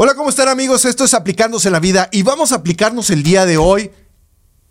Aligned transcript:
Hola, 0.00 0.14
¿cómo 0.14 0.28
están 0.28 0.46
amigos? 0.46 0.84
Esto 0.84 1.02
es 1.02 1.12
Aplicándose 1.12 1.72
la 1.72 1.80
Vida 1.80 2.08
y 2.12 2.22
vamos 2.22 2.52
a 2.52 2.54
aplicarnos 2.54 3.10
el 3.10 3.24
día 3.24 3.46
de 3.46 3.56
hoy 3.56 3.90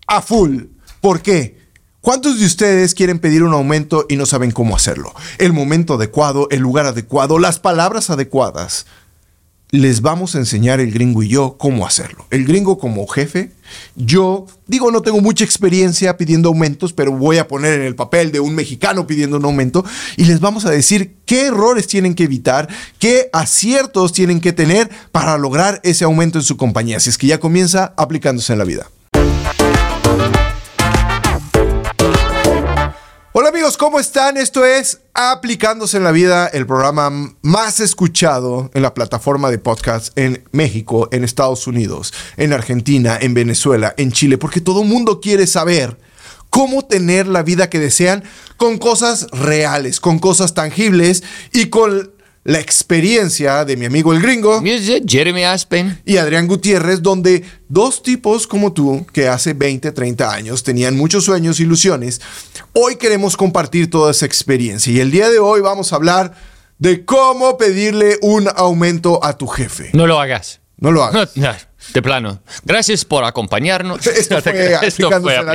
a 0.07 0.21
full. 0.21 0.67
¿Por 1.01 1.21
qué? 1.21 1.59
¿Cuántos 1.99 2.39
de 2.39 2.45
ustedes 2.45 2.95
quieren 2.95 3.19
pedir 3.19 3.43
un 3.43 3.51
aumento 3.51 4.05
y 4.07 4.15
no 4.15 4.25
saben 4.25 4.51
cómo 4.51 4.73
hacerlo? 4.73 5.13
El 5.37 5.51
momento 5.51 5.95
adecuado, 5.95 6.47
el 6.49 6.61
lugar 6.61 6.85
adecuado, 6.85 7.39
las 7.39 7.59
palabras 7.59 8.09
adecuadas 8.09 8.85
les 9.69 10.01
vamos 10.01 10.35
a 10.35 10.37
enseñar 10.37 10.79
el 10.79 10.91
gringo 10.91 11.23
y 11.23 11.27
yo 11.27 11.57
cómo 11.57 11.85
hacerlo. 11.85 12.25
El 12.29 12.45
gringo 12.45 12.77
como 12.77 13.05
jefe, 13.07 13.51
yo 13.95 14.45
digo 14.65 14.91
no 14.91 15.01
tengo 15.01 15.19
mucha 15.19 15.43
experiencia 15.43 16.15
pidiendo 16.15 16.49
aumentos, 16.49 16.93
pero 16.93 17.11
voy 17.11 17.37
a 17.37 17.47
poner 17.47 17.73
en 17.73 17.81
el 17.81 17.95
papel 17.95 18.31
de 18.31 18.39
un 18.39 18.55
mexicano 18.55 19.07
pidiendo 19.07 19.37
un 19.37 19.45
aumento 19.45 19.83
y 20.15 20.25
les 20.25 20.39
vamos 20.39 20.65
a 20.65 20.69
decir 20.69 21.15
qué 21.25 21.47
errores 21.47 21.87
tienen 21.87 22.15
que 22.15 22.23
evitar, 22.23 22.69
qué 22.97 23.29
aciertos 23.33 24.13
tienen 24.13 24.39
que 24.39 24.53
tener 24.53 24.89
para 25.11 25.37
lograr 25.37 25.81
ese 25.83 26.05
aumento 26.05 26.37
en 26.37 26.43
su 26.43 26.55
compañía. 26.55 26.99
Si 26.99 27.09
es 27.09 27.17
que 27.17 27.27
ya 27.27 27.39
comienza 27.39 27.93
aplicándose 27.97 28.53
en 28.53 28.59
la 28.59 28.65
vida. 28.65 28.89
Hola 33.39 33.49
amigos, 33.49 33.77
¿cómo 33.77 33.99
están? 33.99 34.35
Esto 34.37 34.65
es 34.65 35.01
Aplicándose 35.19 35.97
en 35.97 36.03
la 36.03 36.11
Vida, 36.11 36.45
el 36.45 36.67
programa 36.67 37.33
más 37.41 37.79
escuchado 37.79 38.69
en 38.75 38.83
la 38.83 38.93
plataforma 38.93 39.49
de 39.49 39.57
podcast 39.57 40.15
en 40.15 40.43
México, 40.51 41.09
en 41.11 41.23
Estados 41.23 41.65
Unidos, 41.65 42.13
en 42.37 42.53
Argentina, 42.53 43.17
en 43.19 43.33
Venezuela, 43.33 43.95
en 43.97 44.11
Chile, 44.11 44.37
porque 44.37 44.61
todo 44.61 44.83
el 44.83 44.87
mundo 44.87 45.19
quiere 45.19 45.47
saber 45.47 45.97
cómo 46.51 46.85
tener 46.85 47.25
la 47.25 47.41
vida 47.41 47.67
que 47.67 47.79
desean 47.79 48.25
con 48.57 48.77
cosas 48.77 49.25
reales, 49.31 49.99
con 49.99 50.19
cosas 50.19 50.53
tangibles 50.53 51.23
y 51.51 51.71
con 51.71 52.11
la 52.47 52.61
experiencia 52.61 53.65
de 53.65 53.75
mi 53.75 53.85
amigo 53.85 54.13
el 54.13 54.21
gringo. 54.21 54.63
Jeremy 55.05 55.43
Aspen. 55.43 56.01
Y 56.05 56.15
Adrián 56.15 56.47
Gutiérrez, 56.47 57.01
donde 57.01 57.43
dos 57.67 58.01
tipos 58.01 58.47
como 58.47 58.71
tú, 58.71 59.05
que 59.11 59.27
hace 59.27 59.53
20, 59.53 59.91
30 59.91 60.33
años 60.33 60.63
tenían 60.63 60.95
muchos 60.95 61.25
sueños, 61.25 61.59
ilusiones, 61.59 62.21
hoy 62.71 62.95
queremos 62.95 63.35
compartir 63.35 63.89
toda 63.89 64.11
esa 64.11 64.25
experiencia. 64.25 64.93
Y 64.93 65.01
el 65.01 65.11
día 65.11 65.29
de 65.29 65.39
hoy 65.39 65.59
vamos 65.59 65.91
a 65.91 65.97
hablar 65.97 66.35
de 66.77 67.03
cómo 67.03 67.57
pedirle 67.57 68.17
un 68.21 68.47
aumento 68.55 69.21
a 69.25 69.37
tu 69.37 69.47
jefe. 69.47 69.89
No 69.91 70.07
lo 70.07 70.17
hagas. 70.17 70.61
No 70.77 70.93
lo 70.93 71.03
hagas. 71.03 71.35
de 71.35 72.01
plano. 72.01 72.41
Gracias 72.63 73.03
por 73.03 73.25
acompañarnos. 73.25 74.07
Esto 74.07 74.41
fue, 74.41 74.73
aplicándose, 74.73 75.35
en 75.35 75.45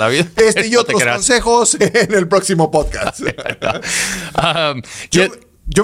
la 0.00 0.08
vida. 0.08 0.24
Este 0.36 0.66
y 0.66 0.74
otros 0.74 1.00
consejos 1.00 1.76
en 1.78 2.12
el 2.12 2.26
próximo 2.26 2.72
podcast. 2.72 3.20
um, 3.20 4.82
yo 5.12 5.28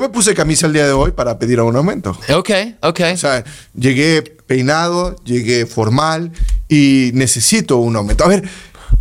me 0.01 0.09
puse 0.09 0.35
camisa 0.35 0.67
el 0.67 0.73
día 0.73 0.87
de 0.87 0.93
hoy 0.93 1.13
para 1.13 1.39
pedir 1.39 1.61
un 1.61 1.77
aumento. 1.77 2.17
Ok, 2.35 2.51
ok. 2.83 3.01
O 3.15 3.17
sea, 3.17 3.45
llegué 3.75 4.23
peinado, 4.23 5.17
llegué 5.25 5.67
formal 5.67 6.33
y 6.69 7.11
necesito 7.15 7.79
un 7.79 7.97
aumento. 7.97 8.25
A 8.25 8.29
ver. 8.29 8.49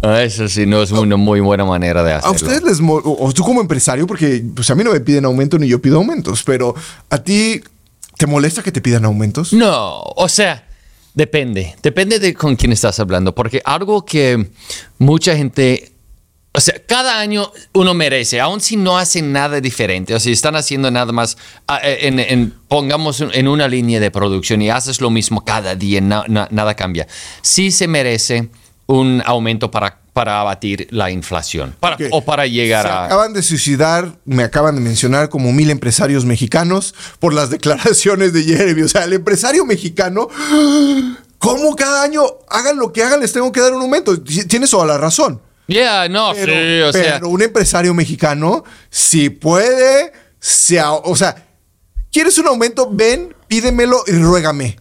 Ah, 0.02 0.24
eso 0.24 0.48
sí, 0.48 0.66
no 0.66 0.82
es 0.82 0.92
una 0.92 1.16
muy 1.16 1.40
buena 1.40 1.66
manera 1.66 2.04
de 2.04 2.14
hacerlo. 2.14 2.30
A 2.30 2.36
ustedes 2.36 2.64
les. 2.64 2.80
O 2.82 3.32
tú 3.34 3.44
como 3.44 3.62
empresario, 3.62 4.06
porque 4.08 4.44
pues 4.56 4.70
a 4.70 4.76
mí 4.76 4.84
no 4.84 4.92
me 4.92 5.00
piden 5.00 5.26
aumento 5.26 5.58
ni 5.58 5.68
yo 5.68 5.82
pido 5.82 5.98
aumentos, 5.98 6.44
pero 6.44 6.76
a 7.10 7.18
ti, 7.18 7.62
¿te 8.18 8.28
molesta 8.28 8.62
que 8.62 8.72
te 8.72 8.82
pidan 8.82 9.06
aumentos? 9.06 9.54
No, 9.54 10.02
o 10.02 10.30
sea. 10.30 10.64
Depende, 11.16 11.74
depende 11.82 12.20
de 12.20 12.34
con 12.34 12.58
quién 12.58 12.74
estás 12.74 13.00
hablando, 13.00 13.34
porque 13.34 13.62
algo 13.64 14.04
que 14.04 14.50
mucha 14.98 15.34
gente 15.38 15.95
o 16.56 16.62
sea, 16.62 16.76
cada 16.88 17.20
año 17.20 17.52
uno 17.74 17.94
merece, 17.94 18.40
aun 18.40 18.62
si 18.62 18.78
no 18.78 18.98
hacen 18.98 19.34
nada 19.34 19.60
diferente, 19.60 20.16
o 20.16 20.20
si 20.20 20.32
están 20.32 20.56
haciendo 20.56 20.90
nada 20.90 21.12
más, 21.12 21.38
ah, 21.68 21.80
eh, 21.84 22.00
en, 22.30 22.54
pongamos 22.68 23.22
en 23.22 23.48
una 23.48 23.68
línea 23.68 24.00
de 24.00 24.10
producción 24.12 24.62
y 24.62 24.70
haces 24.70 25.02
lo 25.02 25.10
mismo 25.10 25.44
cada 25.44 25.76
día, 25.76 26.02
nada 26.02 26.74
cambia. 26.76 27.08
Sí 27.42 27.72
se 27.72 27.88
merece 27.88 28.50
un 28.88 29.22
aumento 29.26 29.70
para, 29.72 30.00
para 30.14 30.40
abatir 30.40 30.88
la 30.92 31.12
inflación 31.12 31.76
o 32.12 32.24
para 32.24 32.46
llegar 32.46 32.88
a... 32.88 33.06
Acaban 33.06 33.34
de 33.34 33.42
suicidar, 33.42 34.18
me 34.26 34.44
acaban 34.44 34.76
de 34.76 34.82
mencionar 34.82 35.30
como 35.30 35.52
mil 35.52 35.70
empresarios 35.70 36.24
mexicanos 36.24 36.96
por 37.20 37.34
las 37.34 37.50
declaraciones 37.50 38.32
de 38.32 38.44
Jeremy. 38.44 38.84
O 38.84 38.88
sea, 38.88 39.04
el 39.04 39.14
empresario 39.14 39.66
mexicano... 39.66 40.30
¿Cómo 41.38 41.76
cada 41.76 42.02
año 42.02 42.24
hagan 42.50 42.78
lo 42.78 42.92
que 42.92 43.04
hagan 43.04 43.20
les 43.20 43.32
tengo 43.32 43.52
que 43.52 43.60
dar 43.60 43.74
un 43.74 43.82
aumento? 43.82 44.20
Tienes 44.20 44.72
toda 44.72 44.86
la 44.88 44.98
razón. 44.98 45.42
Yeah, 45.68 46.08
no, 46.10 46.34
pero, 46.34 46.90
o 46.90 46.94
sea. 46.94 47.16
Pero 47.16 47.30
un 47.30 47.42
empresario 47.42 47.94
mexicano, 47.94 48.64
si 48.90 49.30
puede, 49.30 50.12
o 51.04 51.16
sea, 51.16 51.36
¿quieres 52.12 52.38
un 52.38 52.48
aumento? 52.48 52.90
Ven, 52.92 53.36
pídemelo 53.48 54.04
y 54.08 54.12
ruégame. 54.12 54.78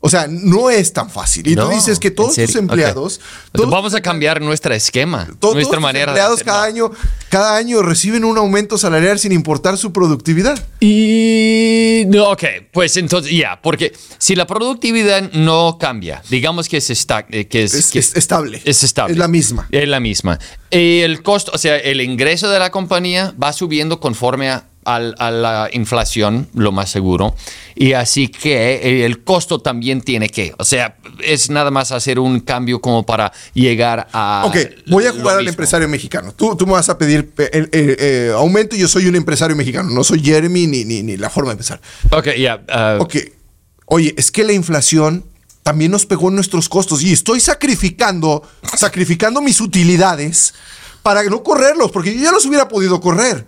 O 0.00 0.08
sea, 0.08 0.28
no 0.28 0.70
es 0.70 0.92
tan 0.92 1.10
fácil. 1.10 1.48
Y 1.48 1.56
tú 1.56 1.68
dices 1.68 1.98
que 1.98 2.12
todos 2.12 2.36
tus 2.36 2.54
empleados. 2.54 3.20
Vamos 3.52 3.94
a 3.94 4.00
cambiar 4.00 4.40
nuestro 4.40 4.72
esquema, 4.72 5.28
nuestra 5.40 5.80
manera. 5.80 6.12
Tus 6.12 6.20
empleados 6.20 6.44
cada 6.44 6.62
año, 6.62 6.92
cada 7.28 7.56
año 7.56 7.82
reciben 7.82 8.24
un 8.24 8.38
aumento 8.38 8.78
salarial 8.78 9.18
sin 9.18 9.32
importar 9.32 9.76
su 9.76 9.92
productividad. 9.92 10.64
Y 10.78 12.04
no, 12.06 12.30
ok, 12.30 12.44
pues 12.72 12.96
entonces 12.96 13.32
ya, 13.32 13.60
porque 13.60 13.92
si 14.18 14.36
la 14.36 14.46
productividad 14.46 15.32
no 15.32 15.78
cambia, 15.80 16.22
digamos 16.30 16.68
que 16.68 16.76
es, 16.76 16.90
eh, 16.90 17.48
que 17.48 17.64
es, 17.64 17.94
estable. 18.14 18.62
Es 18.64 18.84
estable. 18.84 19.14
Es 19.14 19.18
la 19.18 19.26
misma. 19.26 19.66
Es 19.72 19.88
la 19.88 19.98
misma. 19.98 20.38
El 20.70 21.24
costo, 21.24 21.50
o 21.52 21.58
sea, 21.58 21.76
el 21.76 22.00
ingreso 22.00 22.48
de 22.50 22.60
la 22.60 22.70
compañía 22.70 23.34
va 23.42 23.52
subiendo 23.52 23.98
conforme 23.98 24.50
a 24.50 24.64
a 24.96 25.30
la 25.30 25.68
inflación, 25.72 26.48
lo 26.54 26.72
más 26.72 26.90
seguro. 26.90 27.34
Y 27.74 27.92
así 27.92 28.28
que 28.28 28.74
eh, 28.74 29.04
el 29.04 29.22
costo 29.22 29.60
también 29.60 30.00
tiene 30.00 30.28
que, 30.28 30.54
o 30.58 30.64
sea, 30.64 30.96
es 31.22 31.50
nada 31.50 31.70
más 31.70 31.92
hacer 31.92 32.18
un 32.18 32.40
cambio 32.40 32.80
como 32.80 33.04
para 33.04 33.32
llegar 33.54 34.08
a... 34.12 34.44
Ok, 34.46 34.56
voy 34.86 35.04
a 35.04 35.12
jugar 35.12 35.38
al 35.38 35.46
empresario 35.46 35.88
mexicano. 35.88 36.32
Tú, 36.32 36.56
tú 36.56 36.66
me 36.66 36.72
vas 36.72 36.88
a 36.88 36.98
pedir 36.98 37.32
eh, 37.38 37.68
eh, 37.72 38.32
aumento 38.34 38.74
y 38.74 38.80
yo 38.80 38.88
soy 38.88 39.06
un 39.06 39.16
empresario 39.16 39.54
mexicano, 39.54 39.90
no 39.90 40.02
soy 40.02 40.22
Jeremy 40.22 40.66
ni, 40.66 40.84
ni, 40.84 41.16
la 41.16 41.30
forma 41.30 41.50
de 41.50 41.52
empezar. 41.52 41.80
Ok, 42.10 42.28
ya. 42.38 42.56
Uh, 42.98 43.02
ok, 43.02 43.16
oye, 43.86 44.14
es 44.16 44.30
que 44.30 44.42
la 44.42 44.52
inflación 44.52 45.24
también 45.62 45.90
nos 45.90 46.06
pegó 46.06 46.30
en 46.30 46.34
nuestros 46.34 46.68
costos 46.68 47.02
y 47.02 47.12
estoy 47.12 47.40
sacrificando, 47.40 48.42
sacrificando 48.76 49.42
mis 49.42 49.60
utilidades 49.60 50.54
para 51.02 51.22
no 51.24 51.42
correrlos, 51.42 51.90
porque 51.90 52.14
yo 52.14 52.22
ya 52.22 52.32
los 52.32 52.46
hubiera 52.46 52.68
podido 52.68 53.00
correr. 53.00 53.46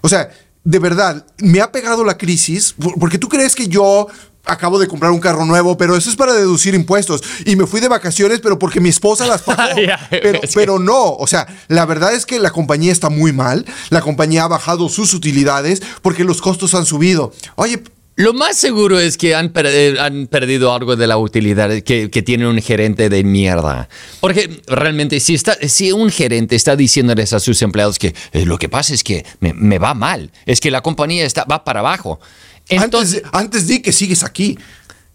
O 0.00 0.08
sea, 0.08 0.30
de 0.64 0.78
verdad, 0.78 1.26
me 1.38 1.60
ha 1.60 1.70
pegado 1.70 2.04
la 2.04 2.16
crisis, 2.16 2.74
porque 2.98 3.18
tú 3.18 3.28
crees 3.28 3.54
que 3.54 3.68
yo 3.68 4.08
acabo 4.46 4.78
de 4.78 4.86
comprar 4.86 5.10
un 5.10 5.20
carro 5.20 5.44
nuevo, 5.44 5.76
pero 5.76 5.96
eso 5.96 6.10
es 6.10 6.16
para 6.16 6.32
deducir 6.32 6.74
impuestos. 6.74 7.22
Y 7.46 7.56
me 7.56 7.66
fui 7.66 7.80
de 7.80 7.88
vacaciones, 7.88 8.40
pero 8.40 8.58
porque 8.58 8.80
mi 8.80 8.88
esposa 8.88 9.26
las 9.26 9.42
pagó. 9.42 9.76
pero, 10.10 10.40
pero, 10.54 10.78
no, 10.78 11.12
o 11.14 11.26
sea, 11.26 11.46
la 11.68 11.86
verdad 11.86 12.14
es 12.14 12.26
que 12.26 12.38
la 12.38 12.50
compañía 12.50 12.92
está 12.92 13.10
muy 13.10 13.32
mal, 13.32 13.64
la 13.90 14.00
compañía 14.00 14.44
ha 14.44 14.48
bajado 14.48 14.88
sus 14.88 15.14
utilidades 15.14 15.82
porque 16.02 16.24
los 16.24 16.40
costos 16.40 16.74
han 16.74 16.86
subido. 16.86 17.32
Oye, 17.56 17.82
lo 18.16 18.32
más 18.32 18.56
seguro 18.56 19.00
es 19.00 19.16
que 19.16 19.34
han, 19.34 19.52
han 19.98 20.26
perdido 20.28 20.72
algo 20.72 20.94
de 20.94 21.06
la 21.06 21.18
utilidad 21.18 21.70
que, 21.82 22.10
que, 22.10 22.22
tiene 22.22 22.46
un 22.46 22.60
gerente 22.62 23.08
de 23.08 23.24
mierda. 23.24 23.88
Porque 24.20 24.62
realmente 24.68 25.18
si, 25.18 25.34
está, 25.34 25.54
si 25.68 25.90
un 25.90 26.10
gerente 26.10 26.54
está 26.54 26.76
diciéndoles 26.76 27.32
a 27.32 27.40
sus 27.40 27.60
empleados 27.62 27.98
que 27.98 28.14
eh, 28.32 28.46
lo 28.46 28.58
que 28.58 28.68
pasa 28.68 28.94
es 28.94 29.02
que 29.02 29.24
me, 29.40 29.52
me, 29.52 29.78
va 29.78 29.94
mal, 29.94 30.30
es 30.46 30.60
que 30.60 30.70
la 30.70 30.80
compañía 30.80 31.24
está, 31.24 31.44
va 31.44 31.64
para 31.64 31.80
abajo. 31.80 32.20
Entonces, 32.68 33.22
antes, 33.24 33.34
antes 33.34 33.66
di 33.66 33.82
que 33.82 33.92
sigues 33.92 34.22
aquí. 34.22 34.58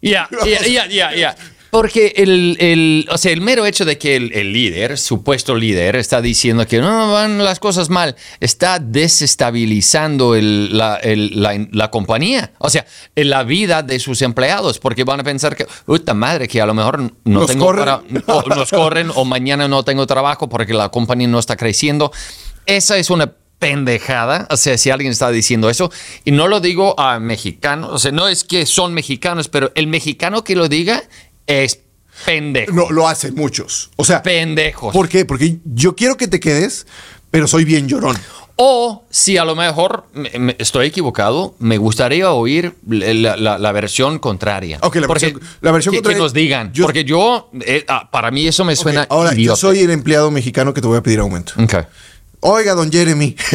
Ya, 0.01 0.29
ya, 0.45 0.87
ya, 0.87 1.15
ya. 1.15 1.35
Porque 1.69 2.13
el, 2.17 2.57
el, 2.59 3.07
o 3.11 3.17
sea, 3.17 3.31
el 3.31 3.41
mero 3.41 3.65
hecho 3.65 3.85
de 3.85 3.97
que 3.97 4.15
el, 4.15 4.53
líder, 4.53 4.97
supuesto 4.97 5.55
líder, 5.55 5.95
está 5.95 6.21
diciendo 6.21 6.65
que 6.65 6.79
no 6.79 7.11
van 7.11 7.43
las 7.43 7.59
cosas 7.59 7.89
mal, 7.89 8.15
está 8.39 8.79
desestabilizando 8.79 10.35
la, 10.35 10.99
la, 11.03 11.91
compañía. 11.91 12.53
O 12.57 12.69
sea, 12.69 12.85
en 13.15 13.29
la 13.29 13.43
vida 13.43 13.83
de 13.83 13.99
sus 13.99 14.21
empleados, 14.21 14.79
porque 14.79 15.03
van 15.03 15.19
a 15.19 15.23
pensar 15.23 15.55
que, 15.55 15.67
puta 15.85 16.13
madre, 16.13 16.47
que 16.47 16.59
a 16.59 16.65
lo 16.65 16.73
mejor 16.73 16.99
no 16.99 17.11
nos 17.25 17.47
tengo 17.47 17.65
corren. 17.65 17.85
Para, 17.85 18.01
o 18.27 18.49
nos 18.49 18.69
corren 18.69 19.11
o 19.13 19.25
mañana 19.25 19.67
no 19.67 19.83
tengo 19.83 20.07
trabajo 20.07 20.49
porque 20.49 20.73
la 20.73 20.89
compañía 20.89 21.27
no 21.27 21.39
está 21.39 21.55
creciendo. 21.55 22.11
Esa 22.65 22.97
es 22.97 23.09
una 23.09 23.31
pendejada, 23.59 24.47
o 24.49 24.57
sea, 24.57 24.77
si 24.77 24.89
alguien 24.89 25.11
está 25.11 25.29
diciendo 25.31 25.69
eso, 25.69 25.91
y 26.23 26.31
no 26.31 26.47
lo 26.47 26.61
digo 26.61 26.97
a 26.97 27.19
mexicanos, 27.19 27.89
o 27.91 27.99
sea, 27.99 28.11
no 28.11 28.27
es 28.27 28.45
que 28.45 28.65
son 28.65 28.93
mexicanos, 28.93 29.49
pero 29.49 29.71
el 29.75 29.87
mexicano 29.87 30.45
que 30.45 30.55
lo 30.55 30.69
diga 30.69 31.03
es 31.49 31.79
pendejo. 32.25 32.71
No, 32.71 32.91
lo 32.91 33.07
hacen 33.07 33.35
muchos. 33.35 33.89
O 33.95 34.05
sea, 34.05 34.23
pendejos. 34.23 34.93
¿Por 34.93 35.09
qué? 35.09 35.25
Porque 35.25 35.57
yo 35.65 35.95
quiero 35.95 36.15
que 36.15 36.27
te 36.27 36.39
quedes, 36.39 36.85
pero 37.31 37.47
soy 37.47 37.65
bien 37.65 37.87
llorón. 37.87 38.15
O 38.61 39.05
si 39.09 39.37
a 39.37 39.45
lo 39.45 39.55
mejor 39.55 40.05
estoy 40.57 40.87
equivocado, 40.87 41.55
me 41.59 41.77
gustaría 41.77 42.29
oír 42.31 42.75
la, 42.85 43.71
versión 43.71 44.19
contraria. 44.19 44.79
Ok, 44.81 44.97
la, 44.97 45.07
versión, 45.07 45.39
la 45.61 45.71
versión 45.71 45.93
que, 45.93 45.99
contraria. 45.99 46.17
Que 46.17 46.23
nos 46.23 46.33
digan. 46.33 46.73
porque 46.81 47.05
yo, 47.05 47.49
eh, 47.65 47.85
ah, 47.87 48.09
para 48.11 48.31
mí 48.31 48.47
eso 48.47 48.65
me 48.65 48.75
suena. 48.75 49.07
ahora, 49.09 49.33
yo 49.33 49.55
soy 49.55 49.79
el 49.79 49.91
empleado 49.91 50.29
mexicano 50.29 50.73
que 50.73 50.81
te 50.81 50.87
voy 50.87 50.97
a 50.97 51.03
pedir 51.03 51.19
aumento. 51.19 51.53
Okay. 51.63 51.83
Oiga, 52.41 52.73
don 52.73 52.91
Jeremy. 52.91 53.35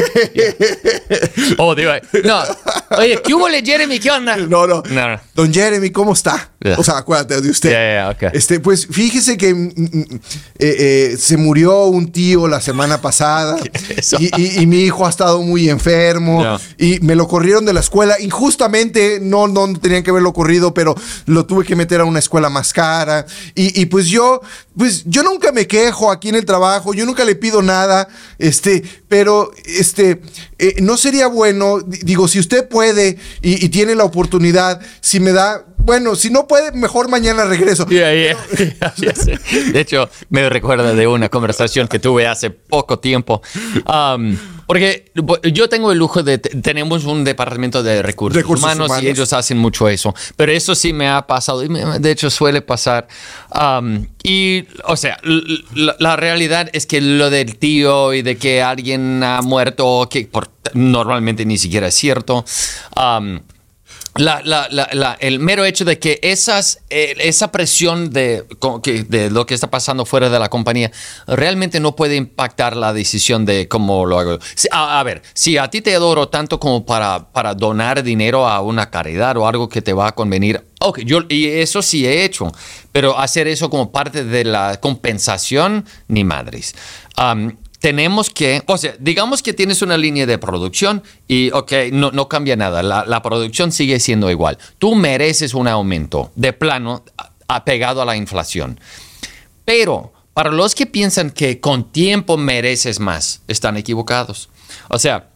Oh, 1.59 1.75
digo, 1.75 1.91
no. 2.25 2.43
Oye, 2.99 3.21
¿qué 3.23 3.35
hubo, 3.35 3.47
Jeremy? 3.49 3.99
¿Qué 3.99 4.11
onda? 4.11 4.37
No, 4.37 4.67
no. 4.67 4.83
No, 4.91 5.09
no. 5.09 5.21
Don 5.35 5.53
Jeremy, 5.53 5.91
¿cómo 5.91 6.13
está? 6.13 6.51
O 6.79 6.83
sea, 6.83 6.99
acuérdate 6.99 7.41
de 7.41 7.51
usted. 7.51 7.71
Ya, 7.71 7.95
ya, 7.95 8.11
ok. 8.11 8.35
Este, 8.35 8.61
pues 8.61 8.87
fíjese 8.87 9.37
que 9.37 9.53
mm, 9.55 9.73
mm, 9.77 10.03
eh, 10.59 10.77
eh, 11.13 11.17
se 11.19 11.37
murió 11.37 11.85
un 11.85 12.11
tío 12.11 12.49
la 12.49 12.61
semana 12.61 13.01
pasada 13.01 13.57
eso? 13.97 14.17
y, 14.19 14.31
y- 14.41 14.63
y 14.63 14.67
mi 14.67 14.81
hijo 14.81 15.07
ha 15.07 15.11
estado 15.11 15.43
muy 15.43 15.69
enfermo 15.69 16.43
y 16.79 17.01
me 17.01 17.15
lo 17.15 17.29
corrieron 17.29 17.65
de 17.65 17.73
la 17.75 17.81
escuela. 17.81 18.17
Injustamente, 18.21 19.19
no, 19.21 19.47
no 19.47 19.73
tenían 19.79 20.03
que 20.03 20.11
haberlo 20.11 20.33
corrido, 20.33 20.73
pero 20.75 20.95
lo 21.27 21.45
tuve 21.47 21.65
que 21.65 21.77
meter 21.77 22.01
a 22.01 22.05
una 22.05 22.19
escuela 22.19 22.49
más 22.49 22.73
cara. 22.73 23.27
Y, 23.55 23.79
y, 23.81 23.87
pues 23.87 24.07
yo, 24.07 24.41
pues 24.77 25.05
yo 25.07 25.23
nunca 25.23 25.53
me 25.53 25.67
quejo 25.67 26.11
aquí 26.11 26.29
en 26.31 26.35
el 26.35 26.45
trabajo, 26.45 26.95
yo 26.95 27.07
nunca 27.07 27.25
le 27.25 27.35
pido 27.37 27.63
nada, 27.63 28.09
este, 28.39 28.83
pero 29.09 29.53
este, 29.65 30.21
eh, 30.59 30.77
no 30.81 30.97
sería 30.97 31.27
bueno, 31.29 31.81
di- 31.81 31.99
digo, 32.03 32.27
si 32.29 32.39
usted 32.41 32.69
puede 32.69 33.17
y, 33.41 33.69
tiene 33.69 33.95
la 33.95 34.05
oportunidad, 34.05 34.81
si 35.01 35.21
me 35.21 35.33
da, 35.33 35.65
bueno, 35.79 36.17
si 36.17 36.31
no 36.31 36.47
puede, 36.49 36.73
mejor 36.73 37.09
mañana 37.09 37.45
regreso. 37.45 37.85
De 39.73 39.81
hecho, 39.81 40.09
me 40.31 40.49
recuerda 40.49 40.95
de 40.95 41.07
una 41.07 41.29
conversación 41.29 41.89
que 41.89 41.99
tuve 41.99 42.27
hace 42.27 42.51
poco 42.51 42.99
tiempo. 42.99 43.43
Um, 43.87 44.37
porque 44.67 45.13
yo 45.53 45.69
tengo 45.69 45.93
el 45.93 45.99
lujo 45.99 46.23
de, 46.23 46.39
tenemos 46.39 47.05
un 47.05 47.25
departamento 47.25 47.83
de 47.83 48.03
recursos, 48.03 48.37
Recursos 48.37 48.65
humanos, 48.65 48.87
humanos. 48.87 49.05
y 49.05 49.09
ellos 49.09 49.33
hacen 49.33 49.59
mucho 49.59 49.89
eso. 49.89 50.15
Pero 50.37 50.53
eso 50.53 50.75
sí 50.75 50.93
me 50.93 51.09
ha 51.09 51.27
pasado, 51.27 51.61
de 51.61 52.11
hecho 52.11 52.31
suele 52.31 52.63
pasar. 52.63 53.09
Um, 53.55 54.07
y, 54.23 54.65
o 54.85 54.97
sea, 54.97 55.19
la, 55.75 55.97
la 55.99 56.17
realidad 56.17 56.69
es 56.73 56.87
que 56.87 57.01
lo 57.01 57.31
del 57.31 57.57
tío 57.57 58.13
y 58.15 58.23
de 58.23 58.37
que 58.37 58.63
alguien 58.63 59.23
ha 59.23 59.43
muerto, 59.43 60.09
que 60.11 60.27
por- 60.27 60.51
normalmente 60.75 61.45
ni 61.45 61.59
siquiera 61.59 61.89
es 61.89 61.95
cierto. 61.95 62.45
um, 62.97 63.41
la- 64.17 64.69
la- 64.93 65.17
el 65.21 65.41
mero 65.41 65.65
hecho 65.65 65.85
de 65.85 65.99
que 65.99 66.21
esas, 66.23 66.79
eh, 66.89 67.15
esa 67.19 67.51
presión 67.51 68.11
de, 68.11 68.45
de 69.09 69.31
lo 69.31 69.45
que 69.45 69.55
está 69.55 69.71
pasando 69.71 70.05
fuera 70.05 70.29
de 70.31 70.39
la 70.39 70.49
compañía 70.49 70.93
realmente 71.27 71.81
no 71.81 71.97
puede 71.97 72.15
impactar 72.17 72.77
la 72.77 72.93
decisión 72.93 73.45
de 73.45 73.67
cómo 73.69 74.07
lo 74.07 74.19
hago. 74.19 74.39
A, 74.71 75.01
a 75.01 75.03
ver, 75.03 75.23
si 75.35 75.59
a 75.59 75.69
ti 75.69 75.81
te 75.81 75.95
adoro 75.95 76.29
tanto 76.29 76.61
como 76.61 76.87
para, 76.87 77.33
para 77.33 77.55
donar 77.55 78.03
dinero 78.05 78.47
a 78.47 78.61
una 78.61 78.91
caridad 78.91 79.37
o 79.37 79.49
algo 79.49 79.69
que 79.69 79.83
te 79.83 79.93
va 79.93 80.09
a 80.09 80.13
convenir, 80.13 80.65
ok, 80.81 81.01
yo, 81.01 81.21
y 81.29 81.47
eso 81.47 81.83
sí 81.83 82.07
he 82.07 82.25
hecho, 82.25 82.53
pero 82.93 83.19
hacer 83.19 83.49
eso 83.49 83.69
como 83.69 83.91
parte 83.91 84.25
de 84.25 84.45
la 84.45 84.79
compensación, 84.81 85.87
ni 86.07 86.23
madres. 86.25 86.75
Tenemos 87.85 88.31
que, 88.31 88.63
o 88.65 88.79
sea, 88.79 88.95
digamos 88.99 89.43
que 89.43 89.53
tienes 89.53 89.83
una 89.83 89.99
línea 89.99 90.25
de 90.25 90.39
producción 90.39 91.03
y, 91.29 91.51
ok, 91.51 91.71
no, 91.93 92.13
no 92.13 92.31
cambia 92.31 92.57
nada, 92.57 92.83
la, 92.83 93.05
la 93.05 93.21
producción 93.21 93.73
sigue 93.73 94.01
siendo 94.01 94.31
igual. 94.31 94.57
Tú 94.79 94.95
mereces 94.95 95.53
un 95.53 95.69
aumento 95.69 96.33
de 96.35 96.55
plano 96.55 97.05
apegado 97.47 98.01
a 98.01 98.07
la 98.07 98.17
inflación. 98.17 98.81
Pero 99.67 100.15
para 100.33 100.51
los 100.51 100.75
que 100.75 100.87
piensan 100.87 101.29
que 101.29 101.61
con 101.61 101.93
tiempo 101.93 102.39
mereces 102.39 103.01
más, 103.01 103.43
están 103.49 103.77
equivocados. 103.77 104.49
O 104.89 104.99
sea, 104.99 105.29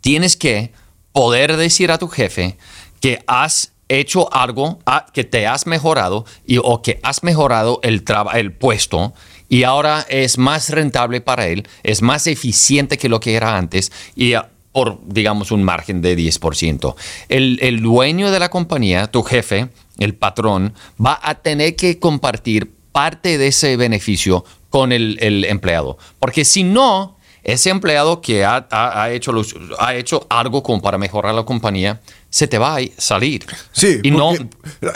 tienes 0.00 0.36
que 0.36 0.72
poder 1.12 1.56
decir 1.56 1.92
a 1.92 1.98
tu 1.98 2.08
jefe 2.08 2.58
que 3.00 3.22
has 3.28 3.70
hecho 3.88 4.34
algo, 4.34 4.80
que 5.12 5.22
te 5.22 5.46
has 5.46 5.68
mejorado 5.68 6.26
y, 6.44 6.58
o 6.60 6.82
que 6.82 6.98
has 7.04 7.22
mejorado 7.22 7.78
el, 7.84 8.04
el 8.34 8.52
puesto 8.52 9.14
y 9.48 9.62
ahora 9.62 10.06
es 10.08 10.38
más 10.38 10.70
rentable 10.70 11.20
para 11.20 11.46
él, 11.48 11.66
es 11.82 12.02
más 12.02 12.26
eficiente 12.26 12.98
que 12.98 13.08
lo 13.08 13.20
que 13.20 13.34
era 13.34 13.56
antes 13.56 13.92
y 14.14 14.34
ah, 14.34 14.50
por, 14.72 15.00
digamos, 15.06 15.50
un 15.50 15.64
margen 15.64 16.02
de 16.02 16.16
10%. 16.16 16.94
El, 17.28 17.58
el 17.62 17.82
dueño 17.82 18.30
de 18.30 18.38
la 18.38 18.48
compañía, 18.48 19.08
tu 19.08 19.22
jefe, 19.22 19.70
el 19.98 20.14
patrón, 20.14 20.74
va 21.04 21.18
a 21.22 21.36
tener 21.36 21.74
que 21.74 21.98
compartir 21.98 22.72
parte 22.92 23.38
de 23.38 23.48
ese 23.48 23.76
beneficio 23.76 24.44
con 24.70 24.92
el, 24.92 25.18
el 25.20 25.44
empleado. 25.44 25.98
Porque 26.18 26.44
si 26.44 26.62
no, 26.62 27.17
ese 27.52 27.70
empleado 27.70 28.20
que 28.20 28.44
ha, 28.44 28.66
ha- 28.70 29.02
ha 29.02 29.10
hecho 29.10 29.32
los- 29.32 29.54
ha 29.78 29.94
hecho 29.94 30.26
algo 30.30 30.62
como 30.62 30.80
para 30.82 30.98
mejorar 30.98 31.34
la 31.34 31.44
compañía, 31.44 32.00
se 32.30 32.46
te 32.46 32.58
va 32.58 32.76
a 32.76 32.80
salir. 32.98 33.46
Sí, 33.72 34.00
y 34.02 34.10
no, 34.10 34.32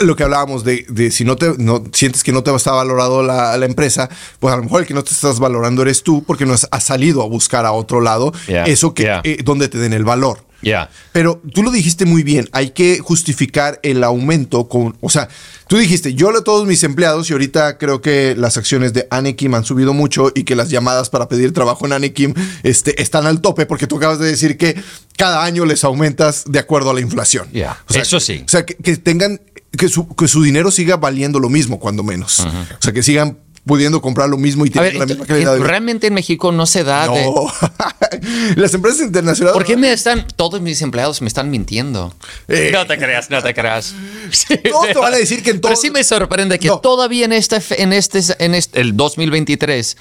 lo 0.01 0.15
que 0.15 0.23
hablábamos 0.23 0.63
de, 0.63 0.85
de 0.89 1.09
si 1.11 1.25
no 1.25 1.35
te 1.35 1.53
no, 1.57 1.83
sientes 1.91 2.23
que 2.23 2.31
no 2.31 2.43
te 2.43 2.53
está 2.55 2.71
valorado 2.73 3.23
la, 3.23 3.57
la 3.57 3.65
empresa, 3.65 4.07
pues 4.39 4.53
a 4.53 4.57
lo 4.57 4.63
mejor 4.63 4.81
el 4.81 4.87
que 4.87 4.93
no 4.93 5.03
te 5.03 5.11
estás 5.11 5.39
valorando 5.39 5.81
eres 5.81 6.03
tú 6.03 6.23
porque 6.23 6.45
no 6.45 6.53
has, 6.53 6.67
has 6.71 6.83
salido 6.83 7.23
a 7.23 7.27
buscar 7.27 7.65
a 7.65 7.71
otro 7.71 8.01
lado 8.01 8.31
Yeah, 8.47 8.65
eso 8.65 8.93
que 8.93 9.03
yeah. 9.03 9.21
eh, 9.23 9.37
donde 9.43 9.67
te 9.67 9.77
den 9.79 9.93
el 9.93 10.03
valor. 10.03 10.45
Pero 11.11 11.41
tú 11.53 11.63
lo 11.63 11.71
dijiste 11.71 12.05
muy 12.05 12.23
bien, 12.23 12.49
hay 12.51 12.71
que 12.71 12.99
justificar 12.99 13.79
el 13.83 14.03
aumento 14.03 14.67
con, 14.67 14.97
o 15.01 15.09
sea, 15.09 15.29
tú 15.67 15.77
dijiste, 15.77 16.13
yo 16.13 16.29
a 16.37 16.43
todos 16.43 16.67
mis 16.67 16.83
empleados 16.83 17.29
y 17.29 17.33
ahorita 17.33 17.77
creo 17.77 18.01
que 18.01 18.35
las 18.37 18.57
acciones 18.57 18.93
de 18.93 19.07
Anekim 19.09 19.53
han 19.53 19.65
subido 19.65 19.93
mucho 19.93 20.31
y 20.33 20.43
que 20.43 20.55
las 20.55 20.69
llamadas 20.69 21.09
para 21.09 21.27
pedir 21.27 21.53
trabajo 21.53 21.85
en 21.85 21.93
Anekim 21.93 22.33
este, 22.63 23.01
están 23.01 23.25
al 23.25 23.41
tope 23.41 23.65
porque 23.65 23.87
tú 23.87 23.97
acabas 23.97 24.19
de 24.19 24.27
decir 24.27 24.57
que 24.57 24.81
cada 25.17 25.43
año 25.43 25.65
les 25.65 25.83
aumentas 25.83 26.43
de 26.47 26.59
acuerdo 26.59 26.89
a 26.89 26.93
la 26.93 27.01
inflación. 27.01 27.47
O 27.87 27.93
sea, 27.93 28.01
eso 28.01 28.19
sí. 28.19 28.43
O 28.45 28.49
sea, 28.49 28.65
que, 28.65 28.75
que 28.75 28.97
tengan, 28.97 29.41
que 29.77 29.89
su, 29.89 30.07
que 30.15 30.27
su 30.27 30.41
dinero 30.41 30.71
siga 30.71 30.97
valiendo 30.97 31.39
lo 31.39 31.49
mismo, 31.49 31.79
cuando 31.79 32.03
menos. 32.03 32.39
O 32.39 32.81
sea, 32.81 32.93
que 32.93 33.03
sigan 33.03 33.37
pudiendo 33.65 34.01
comprar 34.01 34.27
lo 34.29 34.37
mismo 34.37 34.65
y 34.65 34.69
tener 34.69 34.91
ver, 34.91 34.99
la 34.99 35.05
misma 35.05 35.25
calidad 35.25 35.53
de 35.53 35.59
realmente 35.63 36.07
en 36.07 36.13
México 36.13 36.51
no 36.51 36.65
se 36.65 36.83
da 36.83 37.07
de... 37.07 37.23
No. 37.23 37.45
Las 38.55 38.73
empresas 38.73 39.01
internacionales. 39.01 39.53
¿Por 39.53 39.65
qué 39.65 39.77
me 39.77 39.91
están, 39.91 40.27
todos 40.35 40.61
mis 40.61 40.81
empleados 40.81 41.21
me 41.21 41.27
están 41.27 41.49
mintiendo? 41.49 42.13
Eh. 42.47 42.69
no 42.73 42.85
te 42.85 42.97
creas, 42.97 43.29
no 43.29 43.41
te 43.41 43.53
creas. 43.53 43.95
Todos 44.69 44.87
te 44.87 44.97
van 44.99 45.13
a 45.13 45.17
decir 45.17 45.41
que 45.43 45.51
en 45.51 45.61
Pero 45.61 45.73
todo- 45.73 45.81
sí 45.81 45.89
me 45.91 46.03
sorprende 46.03 46.59
que 46.59 46.67
No. 46.67 46.79
todavía 46.79 47.25
en 47.25 47.31
este, 47.33 47.61
en 47.81 47.93
este, 47.93 48.21
en 48.39 48.53
este, 48.53 48.81
el 48.81 48.95
2023, 48.97 49.97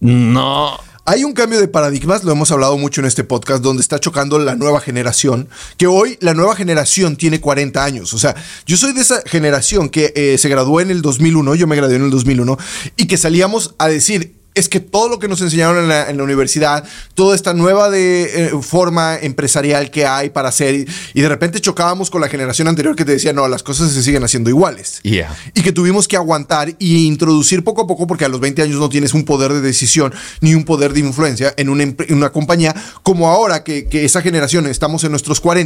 no. 0.00 0.78
Hay 1.06 1.22
un 1.22 1.34
cambio 1.34 1.60
de 1.60 1.68
paradigmas, 1.68 2.24
lo 2.24 2.32
hemos 2.32 2.50
hablado 2.50 2.78
mucho 2.78 3.02
en 3.02 3.06
este 3.06 3.24
podcast, 3.24 3.62
donde 3.62 3.82
está 3.82 4.00
chocando 4.00 4.38
la 4.38 4.54
nueva 4.54 4.80
generación, 4.80 5.50
que 5.76 5.86
hoy 5.86 6.16
la 6.22 6.32
nueva 6.32 6.56
generación 6.56 7.16
tiene 7.16 7.42
40 7.42 7.84
años. 7.84 8.14
O 8.14 8.18
sea, 8.18 8.34
yo 8.64 8.78
soy 8.78 8.94
de 8.94 9.02
esa 9.02 9.20
generación 9.26 9.90
que 9.90 10.14
eh, 10.16 10.38
se 10.38 10.48
graduó 10.48 10.80
en 10.80 10.90
el 10.90 11.02
2001, 11.02 11.56
yo 11.56 11.66
me 11.66 11.76
gradué 11.76 11.96
en 11.96 12.04
el 12.04 12.10
2001, 12.10 12.56
y 12.96 13.06
que 13.06 13.18
salíamos 13.18 13.74
a 13.76 13.88
decir, 13.88 14.34
es 14.54 14.68
que 14.68 14.80
todo 14.80 15.08
lo 15.08 15.18
que 15.18 15.28
nos 15.28 15.40
enseñaron 15.40 15.78
en 15.78 15.88
la, 15.88 16.08
en 16.08 16.16
la 16.16 16.22
universidad, 16.22 16.84
toda 17.14 17.34
esta 17.34 17.54
nueva 17.54 17.90
de, 17.90 18.46
eh, 18.46 18.50
forma 18.62 19.16
empresarial 19.16 19.90
que 19.90 20.06
hay 20.06 20.30
para 20.30 20.48
hacer, 20.48 20.74
y, 20.74 20.86
y 21.12 21.20
de 21.20 21.28
repente 21.28 21.60
chocábamos 21.60 22.10
con 22.10 22.20
la 22.20 22.28
generación 22.28 22.68
anterior 22.68 22.94
que 22.94 23.04
te 23.04 23.12
decía, 23.12 23.32
no, 23.32 23.48
las 23.48 23.62
cosas 23.62 23.90
se 23.92 24.02
siguen 24.02 24.22
haciendo 24.22 24.50
iguales. 24.50 25.00
Yeah. 25.02 25.34
Y 25.54 25.62
que 25.62 25.72
tuvimos 25.72 26.06
que 26.06 26.16
aguantar 26.16 26.74
y 26.78 27.06
introducir 27.06 27.64
poco 27.64 27.82
a 27.82 27.86
poco, 27.86 28.06
porque 28.06 28.24
a 28.24 28.28
los 28.28 28.40
20 28.40 28.62
años 28.62 28.78
no 28.78 28.88
tienes 28.88 29.12
un 29.12 29.24
poder 29.24 29.52
de 29.52 29.60
decisión 29.60 30.14
ni 30.40 30.54
un 30.54 30.64
poder 30.64 30.92
de 30.92 31.00
influencia 31.00 31.52
en 31.56 31.68
una, 31.68 31.82
en 31.82 32.14
una 32.14 32.30
compañía, 32.30 32.74
como 33.02 33.28
ahora 33.28 33.64
que, 33.64 33.88
que 33.88 34.04
esa 34.04 34.22
generación 34.22 34.66
estamos 34.66 35.02
en 35.04 35.10
nuestros 35.10 35.40
40 35.40 35.64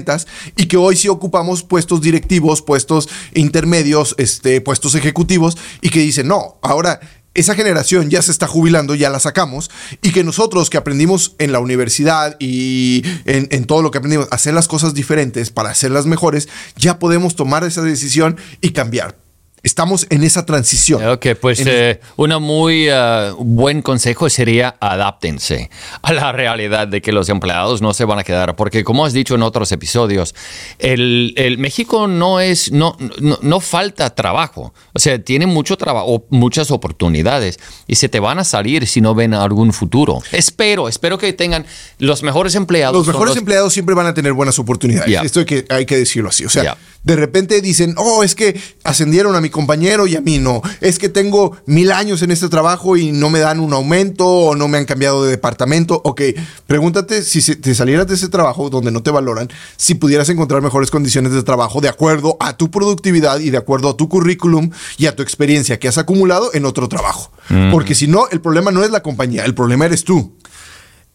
y 0.57 0.66
que 0.66 0.76
hoy 0.76 0.97
sí 0.97 1.09
ocupamos 1.09 1.62
puestos 1.62 2.00
directivos, 2.00 2.62
puestos 2.62 3.09
intermedios, 3.35 4.14
este, 4.18 4.61
puestos 4.61 4.95
ejecutivos, 4.95 5.57
y 5.80 5.90
que 5.90 6.00
dicen, 6.00 6.28
no, 6.28 6.59
ahora 6.62 7.00
esa 7.38 7.54
generación 7.54 8.11
ya 8.11 8.23
se 8.23 8.30
está 8.30 8.47
jubilando, 8.47 8.95
ya 8.95 9.11
la 9.11 9.21
sacamos, 9.21 9.71
y 10.02 10.11
que 10.11 10.25
nosotros 10.25 10.71
que 10.71 10.76
aprendimos 10.76 11.35
en 11.38 11.52
la 11.52 11.61
universidad 11.61 12.37
y 12.38 13.02
en, 13.25 13.64
todo 13.64 13.83
lo 13.83 13.90
que 13.90 13.99
aprendimos, 13.99 14.28
hacer 14.30 14.54
las 14.54 14.68
cosas 14.68 14.95
diferentes 14.95 15.50
para 15.50 15.71
hacerlas 15.71 16.07
mejores, 16.07 16.49
ya 16.76 16.99
podemos 16.99 17.37
tomar 17.37 17.64
esa 17.64 17.83
decisión 17.83 18.37
y 18.61 18.71
cambiar. 18.71 19.27
Estamos 19.62 20.07
en 20.11 20.23
esa 20.23 20.47
transición. 20.47 21.07
Ok, 21.09 21.27
pues 21.41 21.62
eh, 21.67 22.00
un 22.17 22.31
muy 22.43 22.87
eh, 22.88 23.33
buen 23.38 23.83
consejo 23.83 24.29
sería 24.31 24.77
adáptense 24.81 25.71
a 26.03 26.12
la 26.12 26.33
realidad 26.33 26.87
de 26.88 27.00
que 27.03 27.12
los 27.12 27.29
empleados 27.29 27.83
no 27.83 27.95
se 27.95 28.05
van 28.05 28.19
a 28.19 28.25
quedar, 28.25 28.55
porque 28.57 28.85
como 28.85 29.05
has 29.05 29.12
dicho 29.12 29.35
en 29.35 29.43
otros 29.43 29.73
episodios, 29.73 30.35
el, 30.79 31.33
el 31.37 31.59
México 31.59 32.07
no 32.07 32.41
es, 32.41 32.71
no, 32.73 32.97
no, 33.21 33.38
no 33.43 33.61
falta 33.61 34.15
trabajo, 34.15 34.73
o 34.95 34.99
sea, 34.99 35.19
tiene 35.23 35.47
mucho 35.47 35.77
trabajo, 35.77 36.25
muchas 36.31 36.71
oportunidades 36.71 37.59
y 37.87 37.97
se 37.97 38.09
te 38.09 38.21
van 38.21 38.38
a 38.38 38.45
salir 38.45 38.87
si 38.87 39.00
no 39.00 39.15
ven 39.15 39.35
algún 39.35 39.73
futuro. 39.73 40.21
Espero, 40.33 40.88
espero 40.88 41.19
que 41.19 41.33
tengan 41.33 41.67
los 41.99 42.23
mejores 42.23 42.55
empleados. 42.55 42.97
los 42.97 43.07
mejores 43.07 43.37
empleados 43.37 43.73
siempre 43.73 43.95
van 43.95 44.07
a 44.07 44.15
tener 44.15 44.33
buenas 44.33 44.59
oportunidades. 44.59 45.11
Ya. 45.11 45.23
Esto 45.23 45.41
hay 45.41 45.47
que, 45.47 45.65
hay 45.69 45.87
que 45.87 45.97
decirlo 45.97 46.29
así. 46.29 46.45
O 46.45 46.49
sea, 46.50 46.62
Ya. 46.62 46.77
de 47.03 47.17
repente 47.17 47.61
dicen, 47.61 47.95
oh, 47.97 48.23
es 48.23 48.35
que 48.35 48.61
ascendieron 48.85 49.35
a 49.35 49.41
mi 49.41 49.50
compañero 49.59 50.07
y 50.07 50.15
a 50.15 50.21
mí 50.21 50.38
no. 50.38 50.62
Es 50.81 51.00
que 51.00 51.09
tengo 51.09 51.57
mil 51.67 51.91
años 51.91 52.23
en 52.23 52.31
este 52.31 52.49
trabajo 52.49 52.97
y 52.97 53.11
no 53.11 53.29
me 53.29 53.41
dan 53.41 53.59
un 53.59 53.73
aumento 53.73 54.25
o 54.25 54.55
no 54.55 54.69
me 54.69 54.79
han 54.79 54.85
cambiado 54.85 55.25
de 55.25 55.31
departamento. 55.33 56.00
Ok, 56.05 56.23
pregúntate 56.69 57.23
si 57.23 57.57
te 57.57 57.75
salieras 57.75 58.07
de 58.07 58.15
ese 58.15 58.29
trabajo 58.29 58.71
donde 58.71 58.93
no 58.93 59.03
te 59.03 59.11
valoran, 59.11 59.49
si 59.77 59.95
pudieras 59.95 60.29
encontrar 60.29 60.62
mejores 60.62 60.93
condiciones 60.93 61.33
de 61.33 61.43
trabajo 61.43 61.81
de 61.81 61.88
acuerdo 61.88 62.37
a 62.38 62.57
tu 62.57 62.71
productividad 62.71 63.41
y 63.41 63.50
de 63.50 63.59
acuerdo 63.59 63.88
a 63.88 63.97
tu 63.97 64.09
currículum 64.09 64.71
y 64.97 65.07
a 65.07 65.17
tu 65.17 65.25
experiencia 65.25 65.81
que 65.81 65.88
has 65.88 65.99
acumulado 65.99 66.55
en 66.55 66.65
otro 66.65 66.88
trabajo. 66.88 67.33
Porque 67.73 67.95
si 67.95 68.07
no, 68.07 68.29
el 68.31 68.41
problema 68.41 68.71
no 68.71 68.85
es 68.85 68.91
la 68.91 69.03
compañía, 69.03 69.45
el 69.45 69.55
problema 69.55 69.87
eres 69.87 70.05
tú. 70.05 70.37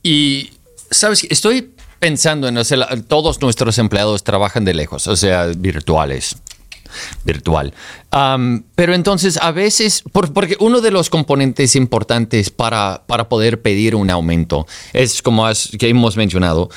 Y, 0.01 0.51
¿sabes? 0.91 1.25
Estoy 1.29 1.73
pensando 2.03 2.49
en, 2.49 2.57
o 2.57 2.63
sea, 2.65 2.85
todos 3.07 3.41
nuestros 3.41 3.77
empleados 3.77 4.25
trabajan 4.25 4.65
de 4.65 4.73
lejos, 4.73 5.07
o 5.07 5.15
sea, 5.15 5.45
virtuales. 5.45 6.35
Virtual. 7.23 7.73
Pero 8.75 8.93
entonces, 8.93 9.37
a 9.41 9.51
veces, 9.51 10.03
por- 10.11 10.33
porque 10.33 10.55
uno 10.59 10.81
de 10.81 10.91
los 10.91 11.09
componentes 11.09 11.75
importantes 11.75 12.49
para, 12.49 13.03
para 13.07 13.29
poder 13.29 13.61
pedir 13.61 13.95
un 13.95 14.09
aumento 14.09 14.67
es, 14.93 15.21
como 15.21 15.45
has- 15.45 15.69
que 15.79 15.89
hemos 15.89 16.15
mencionado, 16.17 16.69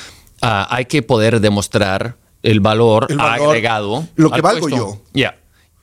ah, 0.42 0.66
hay 0.70 0.86
que 0.86 1.02
poder 1.02 1.40
demostrar 1.40 2.16
el 2.42 2.60
valor, 2.60 3.06
El 3.10 3.16
valor, 3.18 3.48
agregado. 3.48 4.06
lo 4.14 4.30
que 4.30 4.36
al 4.36 4.42
valgo 4.42 4.60
puesto. 4.68 4.76
yo. 4.78 5.02
Ya, 5.14 5.36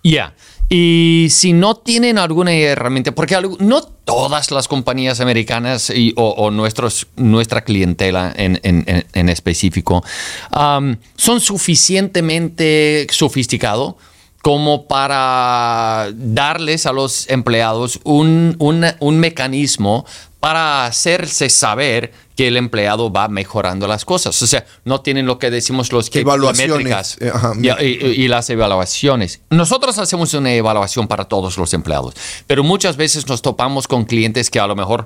ya. 0.04 0.34
Y 0.70 1.28
si 1.30 1.54
no 1.54 1.76
tienen 1.76 2.18
alguna 2.18 2.54
herramienta, 2.54 3.12
porque 3.14 3.38
no 3.60 3.82
todas 3.84 4.50
las 4.50 4.68
compañías 4.68 5.20
americanas 5.20 5.92
y- 5.92 6.14
o, 6.16 6.30
o 6.30 6.50
nuestros, 6.52 7.08
nuestra 7.16 7.64
clientela 7.64 8.34
en, 8.36 8.60
en- 8.64 9.30
específico 9.30 10.04
son 11.16 11.40
suficientemente 11.42 13.08
sofisticado 13.12 13.98
como 14.44 14.88
para 14.88 16.10
darles 16.14 16.86
a 16.86 16.92
los 16.92 17.30
empleados 17.30 18.00
un, 18.04 18.56
una- 18.60 18.98
un 19.00 19.18
mecanismo 19.18 20.06
para 20.42 20.86
hacerse 20.86 21.50
saber 21.50 22.12
que 22.36 22.50
el 22.50 22.58
empleado 22.58 23.10
va 23.10 23.30
mejorando 23.30 23.88
las 23.88 24.04
cosas. 24.04 24.42
O 24.42 24.46
sea, 24.48 24.66
no 24.84 25.00
tienen 25.00 25.26
lo 25.28 25.40
que 25.40 25.50
decimos 25.50 25.94
los 25.94 26.10
que 26.10 26.20
métricas. 26.74 27.18
Eh, 27.22 27.32
Ya, 27.62 27.82
y, 27.82 27.86
y 28.24 28.28
las 28.28 28.50
evaluaciones. 28.50 29.40
Nosotros 29.50 29.98
hacemos 29.98 30.34
una 30.34 30.54
evaluación 30.54 31.08
para 31.08 31.24
todos 31.26 31.58
los 31.58 31.74
empleados, 31.74 32.14
pero 32.46 32.64
muchas 32.66 32.98
veces 32.98 33.26
nos 33.30 33.42
topamos 33.42 33.88
con 33.88 34.04
clientes 34.04 34.50
que 34.50 34.60
a 34.60 34.68
lo 34.68 34.76
mejor 34.76 35.06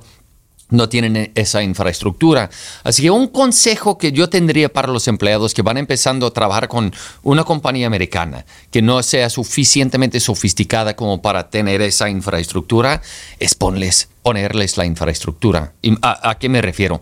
no 0.70 0.90
tienen 0.90 1.32
esa 1.36 1.64
infraestructura. 1.64 2.50
Así 2.84 3.02
que 3.04 3.10
un 3.12 3.28
consejo 3.28 3.98
que 3.98 4.12
yo 4.12 4.30
tendría 4.30 4.68
para 4.68 4.90
los 4.90 5.08
empleados 5.08 5.54
que 5.54 5.62
van 5.62 5.78
empezando 5.78 6.28
a 6.28 6.32
trabajar 6.32 6.68
con 6.68 6.94
una 7.24 7.44
compañía 7.46 7.88
americana 7.88 8.46
que 8.70 8.82
no 8.82 9.02
sea 9.02 9.30
suficientemente 9.30 10.20
sofisticada 10.20 10.96
como 10.96 11.22
para 11.22 11.50
tener 11.50 11.82
esa 11.82 12.10
infraestructura 12.10 13.02
es 13.40 13.56
ponles, 13.56 14.10
ponerles 14.24 14.76
la 14.78 14.86
infraestructura. 14.86 15.72
¿Y 15.82 15.94
¿A, 16.02 16.32
a 16.32 16.38
qué 16.38 16.50
me 16.50 16.62
refiero? 16.62 17.00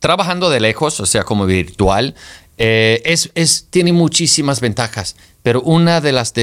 Trabajando 0.00 0.48
de 0.50 0.60
lejos, 0.60 1.00
o 1.00 1.06
sea, 1.06 1.24
como 1.24 1.44
virtual, 1.46 2.14
eh, 2.56 3.02
es, 3.04 3.30
es- 3.34 3.66
tiene 3.70 3.92
muchísimas 3.92 4.60
ventajas, 4.60 5.16
pero 5.42 5.60
una 5.62 6.00
de 6.00 6.12
las 6.12 6.34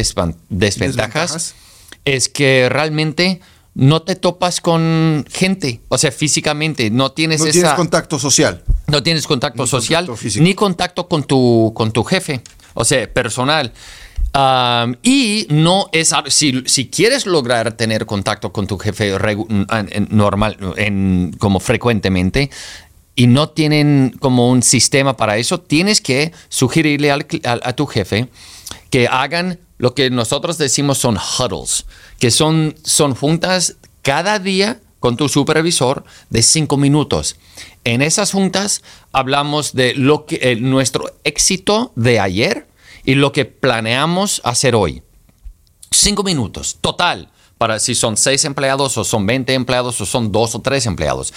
¿Desventajas? 0.49 1.55
es 2.03 2.27
que 2.27 2.67
realmente 2.69 3.39
no 3.75 4.01
te 4.01 4.15
topas 4.15 4.61
con 4.61 5.25
gente, 5.31 5.81
o 5.89 5.97
sea, 5.97 6.11
físicamente, 6.11 6.89
no 6.89 7.11
tienes 7.11 7.39
No 7.41 7.45
esa, 7.45 7.53
tienes 7.53 7.73
contacto 7.73 8.17
social. 8.17 8.63
no 8.87 9.03
tienes 9.03 9.27
contacto 9.27 9.63
Ni 9.63 9.69
social 9.69 10.05
contacto 10.07 10.39
ni 10.41 10.53
contacto 10.55 11.07
con 11.09 11.23
tu, 11.25 11.71
con 11.75 11.91
tu 11.91 12.03
jefe, 12.03 12.41
o 12.73 12.83
sea, 12.85 13.11
personal. 13.13 13.73
Y 15.03 15.47
no 15.49 15.89
es 15.91 16.13
si, 16.27 16.63
si 16.65 16.87
quieres 16.89 17.25
lograr 17.25 17.73
tener 17.73 18.05
contacto 18.05 18.51
con 18.51 18.67
tu 18.67 18.77
jefe 18.77 19.13
en- 19.13 20.07
normal, 20.09 20.57
en, 20.77 21.33
como 21.37 21.59
frecuentemente, 21.59 22.49
y 23.15 23.27
no 23.27 23.49
tienen 23.49 24.15
como 24.19 24.49
un 24.49 24.61
sistema 24.61 25.15
para 25.15 25.37
eso, 25.37 25.59
tienes 25.61 26.01
que 26.01 26.33
sugerirle 26.49 27.11
al 27.11 27.25
a 27.43 27.73
tu 27.73 27.85
jefe 27.85 28.27
que 28.89 29.07
hagan 29.07 29.59
lo 29.77 29.93
que 29.93 30.09
nosotros 30.09 30.57
decimos 30.57 30.97
son 30.97 31.17
huddles, 31.17 31.85
que 32.19 32.31
son, 32.31 32.75
son 32.83 33.15
juntas 33.15 33.75
cada 34.01 34.39
día 34.39 34.79
con 34.99 35.17
tu 35.17 35.29
supervisor 35.29 36.03
de 36.29 36.41
cinco 36.41 36.77
minutos. 36.77 37.35
En 37.83 38.01
esas 38.01 38.31
juntas 38.31 38.81
hablamos 39.11 39.73
de 39.73 39.93
lo 39.93 40.25
que 40.25 40.39
eh, 40.41 40.55
nuestro 40.55 41.11
éxito 41.23 41.91
de 41.95 42.19
ayer 42.19 42.67
y 43.03 43.15
lo 43.15 43.31
que 43.31 43.45
planeamos 43.45 44.41
hacer 44.43 44.75
hoy. 44.75 45.03
Cinco 45.91 46.23
minutos, 46.23 46.77
total, 46.81 47.29
para 47.57 47.79
si 47.79 47.95
son 47.95 48.17
seis 48.17 48.45
empleados 48.45 48.97
o 48.97 49.03
son 49.03 49.25
20 49.25 49.53
empleados 49.53 50.01
o 50.01 50.05
son 50.05 50.31
dos 50.31 50.55
o 50.55 50.61
tres 50.61 50.85
empleados. 50.85 51.33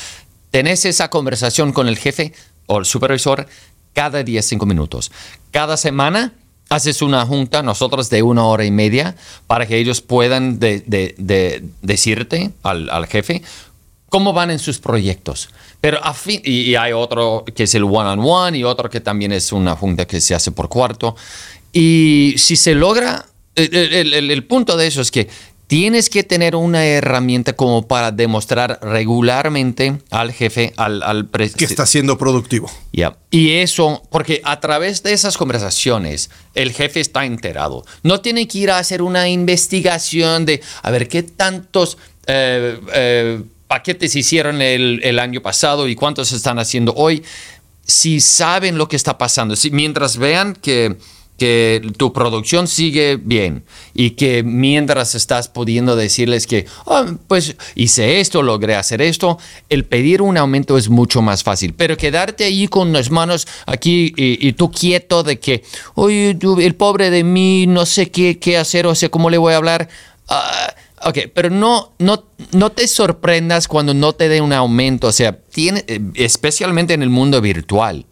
Tenés 0.51 0.85
esa 0.85 1.11
conversación 1.11 1.73
con 1.73 1.89
el 1.89 1.99
jefe 1.99 2.33
o 2.67 2.79
el 2.79 2.87
supervisor 2.87 3.47
cada 3.93 4.23
día 4.23 4.43
cinco 4.43 4.65
minutos. 4.65 5.13
Cada 5.51 5.77
semana 5.77 6.33
haces 6.69 7.03
una 7.03 7.25
junta, 7.25 7.63
nosotros 7.63 8.11
de 8.11 8.23
una 8.23 8.45
hora 8.45 8.65
y 8.65 8.71
media, 8.71 9.17
para 9.47 9.67
que 9.67 9.79
ellos 9.79 10.01
puedan 10.01 10.59
de- 10.59 10.81
de- 10.87 11.15
de- 11.19 11.65
decirte 11.83 12.51
al, 12.63 13.07
jefe 13.07 13.43
cómo 14.09 14.33
van 14.33 14.51
en 14.51 14.59
sus 14.59 14.79
proyectos. 14.79 15.49
Pero 15.81 16.03
a 16.05 16.13
fin, 16.15 16.41
y, 16.45 16.75
hay 16.75 16.93
otro 16.93 17.45
que 17.55 17.65
es 17.65 17.75
el 17.75 17.85
one-on-one 17.85 18.59
y 18.59 18.65
otro 18.65 18.91
que 18.91 19.01
también 19.01 19.33
es 19.33 19.53
una 19.53 19.77
junta 19.77 20.07
que 20.07 20.21
se 20.21 20.35
hace 20.35 20.51
por 20.51 20.69
cuarto. 20.69 21.15
Y 21.73 22.35
si 22.39 22.57
se 22.57 22.75
logra, 22.75 23.27
el- 23.55 24.31
el 24.31 24.45
punto 24.45 24.77
de 24.77 24.87
eso 24.87 25.01
es 25.01 25.11
que 25.11 25.29
tienes 25.69 26.09
que 26.09 26.25
tener 26.25 26.57
una 26.57 26.85
herramienta 26.85 27.53
como 27.53 27.87
para 27.87 28.11
demostrar 28.11 28.81
regularmente 28.83 29.99
al 30.11 30.33
jefe, 30.33 30.73
al, 30.77 31.03
al 31.03 31.29
Que 31.31 31.67
está 31.67 31.87
siendo 31.87 32.19
productivo. 32.19 32.71
ya. 32.93 33.17
Y 33.31 33.51
eso, 33.53 34.03
porque 34.11 34.41
a 34.45 34.59
través 34.61 35.03
de 35.03 35.13
esas 35.13 35.37
conversaciones, 35.37 36.31
el 36.55 36.73
jefe 36.73 37.01
está 37.01 37.25
enterado. 37.27 37.85
No 38.03 38.21
tiene 38.21 38.49
que 38.49 38.59
ir 38.59 38.71
a 38.71 38.79
hacer 38.79 39.03
una 39.03 39.29
investigación 39.29 40.47
de 40.47 40.63
a 40.83 40.91
ver 40.91 41.07
qué 41.07 41.23
tantos 41.23 41.99
eh, 42.27 42.81
eh, 42.95 43.43
paquetes 43.67 44.17
hicieron 44.17 44.63
el, 44.63 45.01
el 45.05 45.19
año 45.19 45.43
pasado 45.43 45.87
y 45.87 45.95
cuántos 45.95 46.33
están 46.33 46.59
haciendo 46.59 46.95
hoy. 46.95 47.23
Si 47.85 48.21
saben 48.21 48.79
lo 48.79 48.89
que 48.89 48.97
está 48.97 49.19
pasando, 49.19 49.55
si 49.55 49.71
mientras 49.71 50.17
vean 50.17 50.55
que, 50.55 50.97
que 51.39 51.81
tu 51.97 52.13
producción 52.13 52.67
sigue 52.67 53.17
bien 53.17 53.65
y 53.95 54.11
que 54.11 54.43
mientras 54.43 55.15
estás 55.15 55.49
pudiendo 55.49 55.97
decirles 55.97 56.47
que, 56.47 56.67
"Ah, 56.87 57.07
pues 57.29 57.57
hice 57.77 58.21
esto, 58.21 58.43
logré 58.43 58.75
hacer 58.75 59.01
esto, 59.01 59.39
el 59.69 59.85
pedir 59.85 60.21
un 60.21 60.37
aumento 60.37 60.77
es 60.77 60.89
mucho 60.89 61.23
más 61.23 61.43
fácil. 61.45 61.75
Pero 61.75 61.97
quedarte 61.97 62.45
ahí 62.45 62.69
con 62.69 62.93
las 62.93 63.11
manos 63.11 63.47
aquí 63.67 64.13
y, 64.17 64.53
tú 64.55 64.71
quieto 64.71 65.23
de 65.23 65.39
que, 65.39 65.63
oye, 65.95 66.37
el 66.59 66.75
pobre 66.75 67.11
de 67.11 67.25
mí, 67.25 67.67
no 67.67 67.87
sé 67.87 68.11
qué, 68.11 68.39
qué 68.39 68.59
hacer, 68.59 68.87
o 68.87 68.95
sea, 68.95 69.09
cómo 69.09 69.31
le 69.31 69.39
voy 69.39 69.53
a 69.55 69.59
hablar. 69.59 69.89
Ah, 70.29 70.75
ok, 71.05 71.19
pero 71.35 71.51
no, 71.51 71.93
no, 71.99 72.25
no 72.53 72.71
te 72.71 72.89
sorprendas 72.89 73.69
cuando 73.69 73.95
no 73.95 74.13
te 74.13 74.29
dé 74.29 74.41
un 74.41 74.53
aumento, 74.53 75.07
o 75.07 75.13
sea, 75.13 75.39
tiene, 75.39 75.85
eh, 75.87 76.01
especialmente 76.15 76.95
en 76.95 77.03
el 77.03 77.11
mundo 77.11 77.41
virtual. 77.41 78.05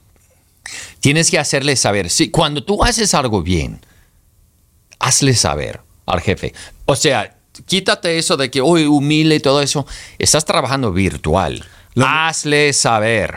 Tienes 1.01 1.31
que 1.31 1.39
hacerle 1.39 1.77
saber. 1.77 2.11
Si, 2.11 2.31
cuando 2.31 2.63
tú 2.65 2.83
haces 2.85 3.15
algo 3.15 3.43
bien, 3.43 3.81
hazle 4.99 5.35
saber 5.35 5.81
al 6.07 6.21
jefe. 6.21 6.53
O 6.85 6.97
sea, 6.97 7.37
quítate 7.67 8.19
eso 8.19 8.37
de 8.37 8.51
que, 8.51 8.63
uy, 8.63 8.85
humilde 8.87 9.37
y 9.37 9.41
todo 9.41 9.61
eso. 9.63 9.87
Estás 10.19 10.45
trabajando 10.45 10.93
virtual. 10.93 11.65
hazle 11.97 12.73
saber. 12.73 13.37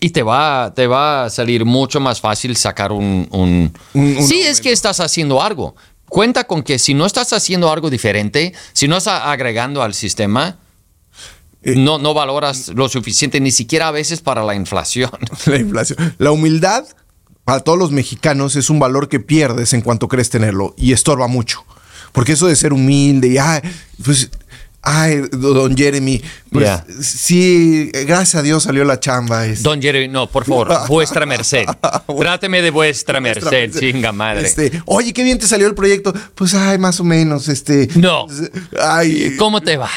Y 0.00 0.10
te 0.10 0.22
va, 0.22 0.72
te 0.76 0.86
va 0.86 1.24
a 1.24 1.30
salir 1.30 1.64
mucho 1.64 1.98
más 1.98 2.20
fácil 2.20 2.56
sacar 2.56 2.92
un... 2.92 3.26
un- 3.32 3.72
Un- 3.94 4.16
un 4.18 4.26
sí, 4.28 4.42
es 4.42 4.60
que 4.60 4.70
estás 4.70 5.00
haciendo 5.00 5.42
algo. 5.42 5.74
Cuenta 6.08 6.44
con 6.44 6.62
que 6.62 6.78
si 6.78 6.94
no 6.94 7.04
estás 7.04 7.32
haciendo 7.32 7.70
algo 7.70 7.90
diferente, 7.90 8.54
si 8.72 8.86
no 8.88 8.96
estás 8.98 9.22
agregando 9.24 9.82
al 9.82 9.94
sistema. 9.94 10.56
No, 11.76 11.98
no 11.98 12.14
valoras 12.14 12.68
lo 12.68 12.88
suficiente, 12.88 13.40
ni 13.40 13.50
siquiera 13.50 13.88
a 13.88 13.90
veces 13.90 14.20
para 14.20 14.44
la 14.44 14.54
inflación. 14.54 15.10
La 15.46 15.56
inflación. 15.56 16.14
La 16.18 16.30
humildad 16.30 16.84
para 17.44 17.60
todos 17.60 17.78
los 17.78 17.90
mexicanos 17.90 18.56
es 18.56 18.68
un 18.68 18.78
valor 18.78 19.08
que 19.08 19.20
pierdes 19.20 19.72
en 19.72 19.80
cuanto 19.80 20.08
crees 20.08 20.30
tenerlo 20.30 20.74
y 20.76 20.92
estorba 20.92 21.28
mucho. 21.28 21.64
Porque 22.12 22.32
eso 22.32 22.46
de 22.46 22.56
ser 22.56 22.72
humilde 22.72 23.28
y, 23.28 23.38
ay, 23.38 23.60
pues, 24.04 24.30
ay, 24.82 25.22
don 25.32 25.76
Jeremy, 25.76 26.22
pues 26.50 26.64
Ya. 26.64 26.84
sí, 27.00 27.90
gracias 28.06 28.36
a 28.36 28.42
Dios 28.42 28.62
salió 28.62 28.84
la 28.84 28.98
chamba. 29.00 29.46
es- 29.46 29.62
Don 29.62 29.82
Jeremy, 29.82 30.08
no, 30.08 30.26
por 30.28 30.44
favor, 30.44 30.68
vuestra 30.88 31.26
merced. 31.26 31.64
Tráteme 32.18 32.62
de 32.62 32.70
vuestra 32.70 33.20
merced, 33.20 33.70
chinga 33.78 34.12
madre. 34.12 34.46
Este, 34.46 34.82
Oye, 34.86 35.12
qué 35.12 35.22
bien 35.24 35.38
te 35.38 35.46
salió 35.46 35.66
el 35.66 35.74
proyecto. 35.74 36.12
Pues, 36.34 36.54
ay, 36.54 36.78
más 36.78 37.00
o 37.00 37.04
menos, 37.04 37.48
este. 37.48 37.88
No. 37.96 38.26
Ay, 38.80 39.36
¿Cómo 39.38 39.60
te 39.60 39.76
va? 39.76 39.90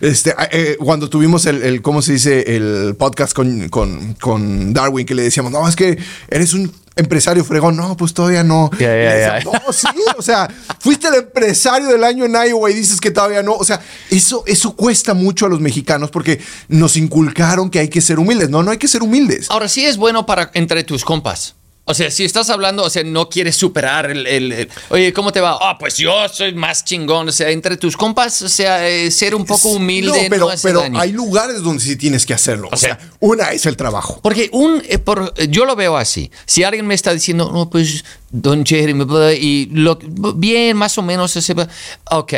Este, 0.00 0.34
eh, 0.52 0.76
cuando 0.78 1.08
tuvimos 1.10 1.46
el, 1.46 1.62
el, 1.62 1.82
¿cómo 1.82 2.02
se 2.02 2.12
dice? 2.12 2.56
El 2.56 2.94
podcast 2.98 3.32
con, 3.34 3.68
con, 3.68 4.14
con 4.14 4.72
Darwin, 4.72 5.06
que 5.06 5.14
le 5.14 5.22
decíamos, 5.22 5.50
no, 5.52 5.66
es 5.68 5.76
que 5.76 5.98
eres 6.28 6.52
un 6.54 6.72
empresario 6.96 7.44
fregón. 7.44 7.76
No, 7.76 7.96
pues 7.96 8.14
todavía 8.14 8.42
no. 8.42 8.70
Ya, 8.78 8.86
ya, 8.88 8.94
Y 8.94 8.98
le 8.98 9.20
ya. 9.20 9.34
decíamos, 9.34 9.62
No, 9.66 9.72
sí, 9.72 9.86
o 10.18 10.22
sea, 10.22 10.48
fuiste 10.80 11.08
el 11.08 11.14
empresario 11.14 11.88
del 11.88 12.02
año 12.04 12.24
en 12.24 12.32
Iowa 12.32 12.70
y 12.70 12.74
dices 12.74 13.00
que 13.00 13.10
todavía 13.10 13.42
no. 13.42 13.54
O 13.54 13.64
sea, 13.64 13.80
eso, 14.10 14.42
eso 14.46 14.74
cuesta 14.74 15.14
mucho 15.14 15.46
a 15.46 15.48
los 15.48 15.60
mexicanos 15.60 16.10
porque 16.10 16.40
nos 16.68 16.96
inculcaron 16.96 17.70
que 17.70 17.78
hay 17.80 17.88
que 17.88 18.00
ser 18.00 18.18
humildes. 18.18 18.48
No, 18.50 18.62
no 18.62 18.70
hay 18.70 18.78
que 18.78 18.88
ser 18.88 19.02
humildes. 19.02 19.50
Ahora 19.50 19.68
sí 19.68 19.84
es 19.84 19.96
bueno 19.96 20.24
para 20.26 20.50
entre 20.54 20.84
tus 20.84 21.04
compas. 21.04 21.55
O 21.88 21.94
sea, 21.94 22.10
si 22.10 22.24
estás 22.24 22.50
hablando, 22.50 22.82
o 22.82 22.90
sea, 22.90 23.04
no 23.04 23.28
quieres 23.28 23.54
superar 23.54 24.10
el, 24.10 24.68
oye, 24.88 25.12
¿cómo 25.12 25.30
te 25.30 25.40
va? 25.40 25.56
Ah, 25.60 25.78
pues 25.78 25.96
yo 25.96 26.28
soy 26.28 26.52
más 26.52 26.84
chingón. 26.84 27.28
O 27.28 27.32
sea, 27.32 27.50
entre 27.50 27.76
tus 27.76 27.96
compas, 27.96 28.42
o 28.42 28.48
sea, 28.48 28.88
eh, 28.88 29.08
ser 29.12 29.36
un 29.36 29.44
poco 29.44 29.68
humilde. 29.68 30.24
No, 30.24 30.28
pero, 30.28 30.50
pero 30.60 30.82
hay 30.98 31.12
lugares 31.12 31.62
donde 31.62 31.80
sí 31.84 31.94
tienes 31.94 32.26
que 32.26 32.34
hacerlo. 32.34 32.68
O, 32.72 32.76
sea, 32.76 32.98
una 33.20 33.52
es 33.52 33.66
el 33.66 33.76
trabajo. 33.76 34.18
Porque 34.20 34.50
un, 34.52 34.82
eh, 34.88 34.98
por, 34.98 35.32
yo 35.48 35.64
lo 35.64 35.76
veo 35.76 35.96
así. 35.96 36.28
Si 36.44 36.64
alguien 36.64 36.88
me 36.88 36.94
está 36.94 37.12
diciendo, 37.12 37.52
no, 37.52 37.70
pues, 37.70 38.04
don 38.30 38.66
Jeremy, 38.66 39.06
y 39.38 39.66
lo, 39.66 39.96
bien, 40.34 40.76
más 40.76 40.98
o 40.98 41.02
menos, 41.02 41.36
ese, 41.36 41.54
ok 42.10 42.34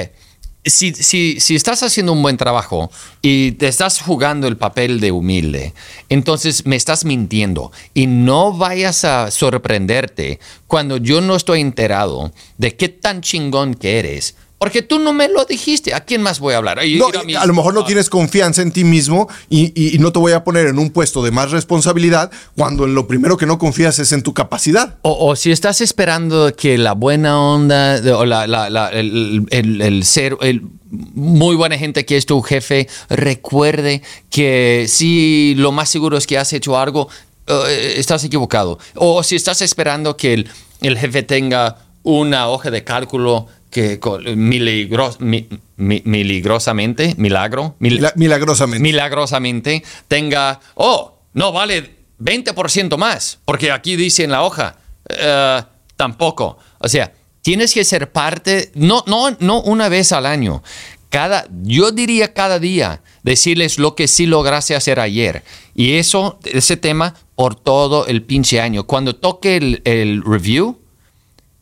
si, 0.70 0.94
si, 0.94 1.40
si, 1.40 1.54
estás 1.54 1.82
haciendo 1.82 2.12
un 2.12 2.22
buen 2.22 2.36
trabajo 2.36 2.90
y 3.22 3.52
te 3.52 3.68
estás 3.68 4.00
jugando 4.00 4.46
el 4.46 4.56
papel 4.56 5.00
de 5.00 5.12
humilde, 5.12 5.74
entonces 6.08 6.66
me 6.66 6.76
estás 6.76 7.04
mintiendo 7.04 7.72
y 7.94 8.06
no 8.06 8.52
vayas 8.52 9.04
a 9.04 9.30
sorprenderte 9.30 10.40
cuando 10.66 10.96
yo 10.96 11.20
no 11.20 11.36
estoy 11.36 11.60
enterado 11.60 12.32
de 12.56 12.76
qué 12.76 12.88
tan 12.88 13.20
chingón 13.20 13.74
que 13.74 13.98
eres 13.98 14.34
porque 14.58 14.82
tú 14.82 14.98
no 14.98 15.12
me 15.12 15.28
lo 15.28 15.44
dijiste. 15.44 15.94
¿A 15.94 16.00
quién 16.00 16.20
más 16.20 16.40
voy 16.40 16.54
a 16.54 16.58
hablar? 16.58 16.78
a, 16.80 17.46
lo 17.46 17.54
mejor 17.54 17.74
no 17.74 17.84
tienes 17.84 18.10
confianza 18.10 18.60
en 18.62 18.72
ti 18.72 18.84
mismo 18.84 19.28
y, 19.48 19.96
no 19.98 20.12
te 20.12 20.18
voy 20.18 20.32
a 20.32 20.44
poner 20.44 20.66
en 20.66 20.78
un 20.78 20.90
puesto 20.90 21.22
de 21.22 21.30
más 21.30 21.50
responsabilidad 21.50 22.30
cuando 22.56 22.84
en 22.84 22.94
lo 22.94 23.06
primero 23.06 23.36
que 23.36 23.46
no 23.46 23.58
confías 23.58 23.98
es 23.98 24.12
en 24.12 24.22
tu 24.22 24.34
capacidad. 24.34 24.96
O, 25.02 25.34
si 25.36 25.50
estás 25.52 25.80
esperando 25.80 26.54
que 26.54 26.76
la 26.78 26.92
buena 26.92 27.40
onda 27.40 28.00
o 28.16 28.24
el, 28.24 30.02
ser, 30.04 30.36
el 30.40 30.62
muy 30.90 31.54
buena 31.54 31.78
gente 31.78 32.04
que 32.04 32.16
es 32.16 32.26
tu 32.26 32.40
jefe 32.42 32.88
recuerde 33.08 34.02
que 34.30 34.86
si 34.88 35.54
lo 35.56 35.72
más 35.72 35.88
seguro 35.88 36.16
es 36.16 36.26
que 36.26 36.38
has 36.38 36.52
hecho 36.52 36.78
algo, 36.78 37.08
eh, 37.46 37.94
estás 37.96 38.24
equivocado. 38.24 38.78
O 38.94 39.22
si 39.22 39.36
estás 39.36 39.62
esperando 39.62 40.16
que 40.16 40.34
el, 40.34 40.50
el 40.80 40.98
jefe 40.98 41.22
tenga 41.22 41.76
una 42.02 42.48
hoja 42.48 42.70
de 42.70 42.84
cálculo 42.84 43.46
que 43.70 44.00
miligros, 44.36 45.18
miligrosamente, 45.20 47.14
milagro, 47.18 47.76
milagrosamente. 47.78 48.82
milagrosamente 48.82 49.82
tenga, 50.08 50.60
oh, 50.74 51.18
no 51.34 51.52
vale 51.52 51.96
20% 52.20 52.96
más, 52.96 53.38
porque 53.44 53.70
aquí 53.70 53.96
dice 53.96 54.24
en 54.24 54.30
la 54.30 54.42
hoja, 54.42 54.76
eh, 55.08 55.62
tampoco. 55.96 56.58
O 56.78 56.88
sea, 56.88 57.12
tienes 57.42 57.74
que 57.74 57.84
ser 57.84 58.10
parte, 58.10 58.70
no, 58.74 59.04
no, 59.06 59.36
no 59.40 59.60
una 59.62 59.88
vez 59.88 60.12
al 60.12 60.26
año, 60.26 60.62
cada, 61.10 61.46
yo 61.62 61.90
diría 61.90 62.34
cada 62.34 62.58
día, 62.58 63.02
decirles 63.22 63.78
lo 63.78 63.94
que 63.94 64.08
sí 64.08 64.26
lograste 64.26 64.74
hacer 64.74 65.00
ayer. 65.00 65.42
Y 65.74 65.96
eso, 65.96 66.38
ese 66.44 66.76
tema, 66.76 67.14
por 67.34 67.54
todo 67.54 68.06
el 68.06 68.22
pinche 68.22 68.60
año. 68.60 68.84
Cuando 68.84 69.14
toque 69.14 69.56
el, 69.56 69.82
el 69.84 70.22
review, 70.24 70.78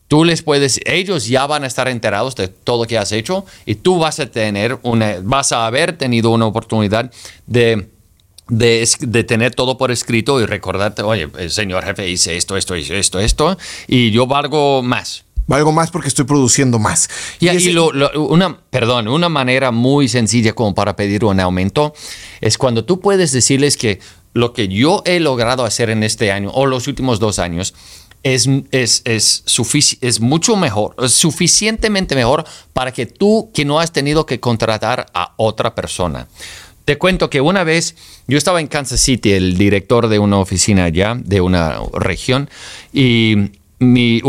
Tú 0.08 0.24
les 0.24 0.42
puedes, 0.42 0.80
ellos 0.84 1.26
ya 1.26 1.46
van 1.46 1.64
a 1.64 1.66
estar 1.66 1.88
enterados 1.88 2.36
de 2.36 2.46
todo 2.48 2.84
lo 2.84 2.88
que 2.88 2.96
has 2.96 3.10
hecho 3.10 3.44
y 3.64 3.74
tú 3.74 3.98
vas 3.98 4.20
a 4.20 4.26
tener 4.26 4.78
una, 4.82 5.16
vas 5.22 5.50
a 5.50 5.66
haber 5.66 5.98
tenido 5.98 6.30
una 6.30 6.46
oportunidad 6.46 7.10
de, 7.46 7.88
de, 8.48 9.24
tener 9.24 9.54
todo 9.54 9.76
por 9.76 9.90
escrito 9.90 10.40
y 10.40 10.46
recordarte, 10.46 11.02
oye, 11.02 11.28
el 11.38 11.50
señor 11.50 11.84
jefe 11.84 12.08
hice 12.08 12.36
esto, 12.36 12.56
esto, 12.56 12.74
esto, 12.76 13.18
esto, 13.18 13.58
y 13.88 14.12
yo 14.12 14.26
valgo 14.26 14.82
más. 14.82 15.24
Valgo 15.48 15.70
más 15.70 15.92
porque 15.92 16.08
estoy 16.08 16.24
produciendo 16.24 16.80
más. 16.80 17.08
Y, 17.38 17.48
y 17.48 17.76
una, 17.76 18.58
perdón, 18.70 19.06
una 19.06 19.28
manera 19.28 19.70
muy 19.70 20.08
sencilla 20.08 20.52
como 20.54 20.74
para 20.74 20.96
pedir 20.96 21.24
un 21.24 21.38
aumento 21.38 21.94
es 22.40 22.58
cuando 22.58 22.84
tú 22.84 23.00
puedes 23.00 23.30
decirles 23.30 23.76
que 23.76 24.00
lo 24.34 24.52
que 24.52 24.68
yo 24.68 25.02
he 25.06 25.20
logrado 25.20 25.64
hacer 25.64 25.88
en 25.88 26.02
este 26.02 26.32
año 26.32 26.50
o 26.52 26.66
los 26.66 26.88
últimos 26.88 27.20
dos 27.20 27.38
años 27.38 27.74
es, 28.34 28.48
es, 28.72 29.02
es, 29.04 29.44
es 30.00 30.20
mucho 30.20 30.56
mejor, 30.56 30.96
suficientemente 31.08 32.16
mejor 32.16 32.44
para 32.72 32.92
que 32.92 33.06
tú, 33.06 33.50
que 33.54 33.64
no 33.64 33.78
has 33.78 33.92
tenido 33.92 34.26
que 34.26 34.40
contratar 34.40 35.06
a 35.14 35.34
otra 35.36 35.76
persona. 35.76 36.26
Te 36.84 36.98
cuento 36.98 37.30
que 37.30 37.40
una 37.40 37.62
vez 37.62 37.94
yo 38.26 38.36
estaba 38.36 38.60
en 38.60 38.66
Kansas 38.66 39.00
City, 39.00 39.32
el 39.32 39.56
director 39.56 40.08
de 40.08 40.18
una 40.18 40.38
oficina 40.38 40.84
allá, 40.84 41.16
de 41.16 41.40
una 41.40 41.78
región, 41.92 42.50
y 42.92 43.52
mi, 43.78 44.20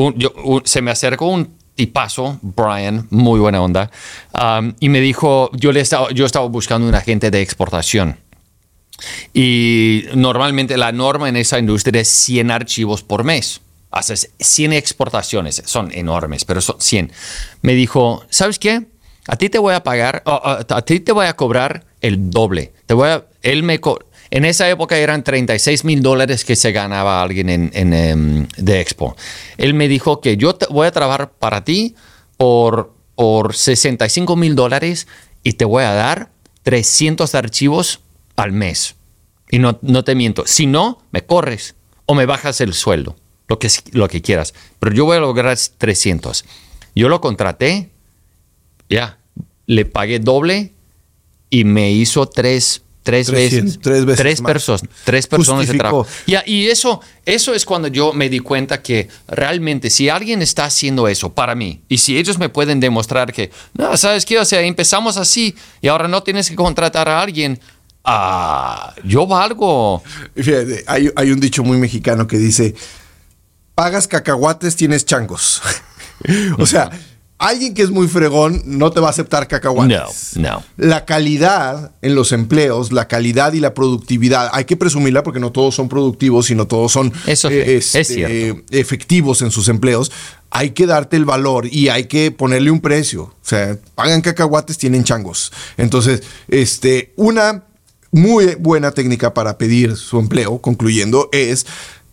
se 0.63 0.81
me 0.83 0.91
acercó 0.91 1.27
un 1.29 1.57
tipazo, 1.73 2.39
Brian, 2.43 3.07
muy 3.09 3.39
buena 3.39 3.61
onda, 3.61 3.89
um, 4.33 4.73
y 4.79 4.89
me 4.89 5.01
dijo, 5.01 5.49
yo, 5.53 5.71
le 5.71 5.81
estaba, 5.81 6.11
yo 6.11 6.25
estaba 6.27 6.47
buscando 6.47 6.88
un 6.88 6.93
agente 6.93 7.31
de 7.31 7.41
exportación. 7.41 8.17
Y 9.33 10.03
normalmente 10.13 10.77
la 10.77 10.91
norma 10.91 11.29
en 11.29 11.36
esa 11.36 11.57
industria 11.57 12.01
es 12.01 12.10
100 12.10 12.51
archivos 12.51 13.01
por 13.03 13.23
mes 13.23 13.62
haces 13.91 14.32
100 14.39 14.73
exportaciones, 14.73 15.62
son 15.65 15.91
enormes, 15.93 16.45
pero 16.45 16.62
son 16.62 16.78
100. 16.80 17.12
Me 17.62 17.73
dijo, 17.73 18.26
¿sabes 18.30 18.60
qué? 18.60 18.86
A 19.28 19.36
ti 19.36 19.50
te 19.50 19.60
voy 19.60 19.73
a 19.73 19.84
pagar, 19.84 20.23
a, 20.26 20.82
ti 20.84 21.00
te 21.00 21.12
voy 21.12 21.26
a 21.26 21.36
cobrar 21.36 21.86
el 22.02 22.30
doble. 22.30 22.73
Te 22.86 22.93
voy 22.93 23.10
a, 23.10 23.26
él 23.41 23.63
me 23.63 23.80
en 24.30 24.45
esa 24.45 24.69
época 24.69 24.97
eran 24.97 25.23
36 25.23 25.86
mil 25.86 26.02
dólares 26.02 26.43
que 26.43 26.56
se 26.56 26.71
ganaba 26.71 27.21
alguien 27.21 27.50
en, 27.50 27.93
em, 27.93 28.47
de 28.58 28.82
Expo. 28.82 29.15
Él 29.58 29.73
me 29.73 29.88
dijo 29.88 30.21
que 30.21 30.38
yo 30.38 30.56
te 30.56 30.65
voy 30.67 30.88
a 30.88 30.91
trabajar 30.91 31.32
para 31.32 31.63
ti 31.63 31.95
por, 32.36 32.93
por 33.15 33.56
65 33.56 34.36
mil 34.36 34.56
dólares 34.56 35.08
y 35.43 35.54
te 35.54 35.65
voy 35.65 35.84
a 35.84 35.93
dar 35.93 36.30
300 36.63 37.36
archivos 37.36 38.02
al 38.36 38.52
mes. 38.52 38.95
Y 39.50 39.60
no, 39.60 39.80
no 39.82 40.04
te 40.04 40.15
miento. 40.15 40.43
Si 40.45 40.65
no, 40.65 41.02
me 41.12 41.26
corres 41.26 41.76
o 42.06 42.13
me 42.13 42.26
bajas 42.26 42.60
el 42.60 42.73
sueldo 42.73 43.15
lo 43.47 43.60
que, 43.60 43.69
lo 43.91 44.07
que 44.07 44.21
quieras. 44.21 44.53
Pero 44.79 44.95
yo 44.95 45.05
voy 45.05 45.17
a 45.17 45.19
lograr 45.19 45.57
300. 45.77 46.45
Yo 46.95 47.10
lo 47.10 47.21
contraté, 47.21 47.89
ya, 48.89 49.19
le 49.67 49.86
pagué 49.86 50.19
doble 50.19 50.73
y 51.49 51.63
me 51.63 51.91
hizo 51.91 52.25
tres, 52.25 52.81
tres 53.03 53.29
veces. 53.31 53.79
Tres 53.81 54.05
veces. 54.05 54.21
Tres, 54.21 54.41
personas, 54.41 54.83
tres 55.05 55.27
personas 55.27 55.67
de 55.67 55.77
trabajo. 55.77 56.07
Ya, 56.25 56.43
y 56.45 56.67
eso, 56.67 57.01
eso 57.25 57.53
es 57.53 57.65
cuando 57.65 57.88
yo 57.88 58.13
me 58.13 58.29
di 58.29 58.39
cuenta 58.39 58.81
que 58.81 59.07
realmente 59.27 59.89
si 59.89 60.10
alguien 60.10 60.41
está 60.41 60.65
haciendo 60.65 61.07
eso 61.07 61.33
para 61.33 61.55
mí 61.55 61.81
y 61.88 61.99
si 61.99 62.17
ellos 62.17 62.38
me 62.39 62.49
pueden 62.49 62.79
demostrar 62.79 63.31
que, 63.31 63.51
no, 63.73 63.95
¿sabes 63.95 64.25
qué? 64.25 64.39
O 64.39 64.45
sea, 64.45 64.62
empezamos 64.62 65.17
así 65.17 65.55
y 65.81 65.88
ahora 65.88 66.07
no 66.07 66.23
tienes 66.23 66.49
que 66.49 66.55
contratar 66.55 67.07
a 67.07 67.21
alguien. 67.21 67.60
Ah, 68.03 68.95
yo 69.03 69.27
valgo. 69.27 70.01
Fíjate, 70.36 70.83
hay, 70.88 71.10
hay 71.15 71.31
un 71.31 71.39
dicho 71.39 71.63
muy 71.63 71.77
mexicano 71.77 72.25
que 72.25 72.38
dice, 72.38 72.73
pagas 73.77 74.07
cacahuates, 74.07 74.75
tienes 74.75 75.05
changos. 75.05 75.61
o 76.57 76.65
sea, 76.65 76.89
alguien 77.37 77.75
que 77.75 77.83
es 77.83 77.91
muy 77.91 78.07
fregón 78.07 78.63
no 78.65 78.89
te 78.89 78.99
va 78.99 79.05
a 79.05 79.09
aceptar 79.11 79.47
cacahuates. 79.47 80.31
No, 80.35 80.49
no. 80.49 80.63
La 80.77 81.05
calidad 81.05 81.91
en 82.01 82.15
los 82.15 82.31
empleos, 82.31 82.91
la 82.91 83.07
calidad 83.07 83.53
y 83.53 83.59
la 83.59 83.75
productividad, 83.75 84.49
hay 84.51 84.65
que 84.65 84.77
presumirla 84.77 85.21
porque 85.21 85.39
no 85.39 85.51
todos 85.51 85.75
son 85.75 85.89
productivos, 85.89 86.47
sino 86.47 86.65
todos 86.65 86.91
son 86.91 87.13
eh, 87.27 87.79
este, 87.93 88.63
efectivos 88.71 89.43
en 89.43 89.51
sus 89.51 89.69
empleos. 89.69 90.11
Hay 90.49 90.71
que 90.71 90.87
darte 90.87 91.15
el 91.15 91.25
valor 91.25 91.67
y 91.67 91.89
hay 91.89 92.05
que 92.05 92.31
ponerle 92.31 92.71
un 92.71 92.81
precio. 92.81 93.25
O 93.25 93.47
sea, 93.47 93.77
pagan 93.93 94.21
cacahuates, 94.21 94.79
tienen 94.79 95.03
changos. 95.03 95.53
Entonces, 95.77 96.23
este, 96.47 97.13
una 97.15 97.63
muy 98.11 98.55
buena 98.55 98.91
técnica 98.91 99.33
para 99.33 99.57
pedir 99.57 99.95
su 99.95 100.19
empleo, 100.19 100.59
concluyendo, 100.59 101.29
es 101.31 101.67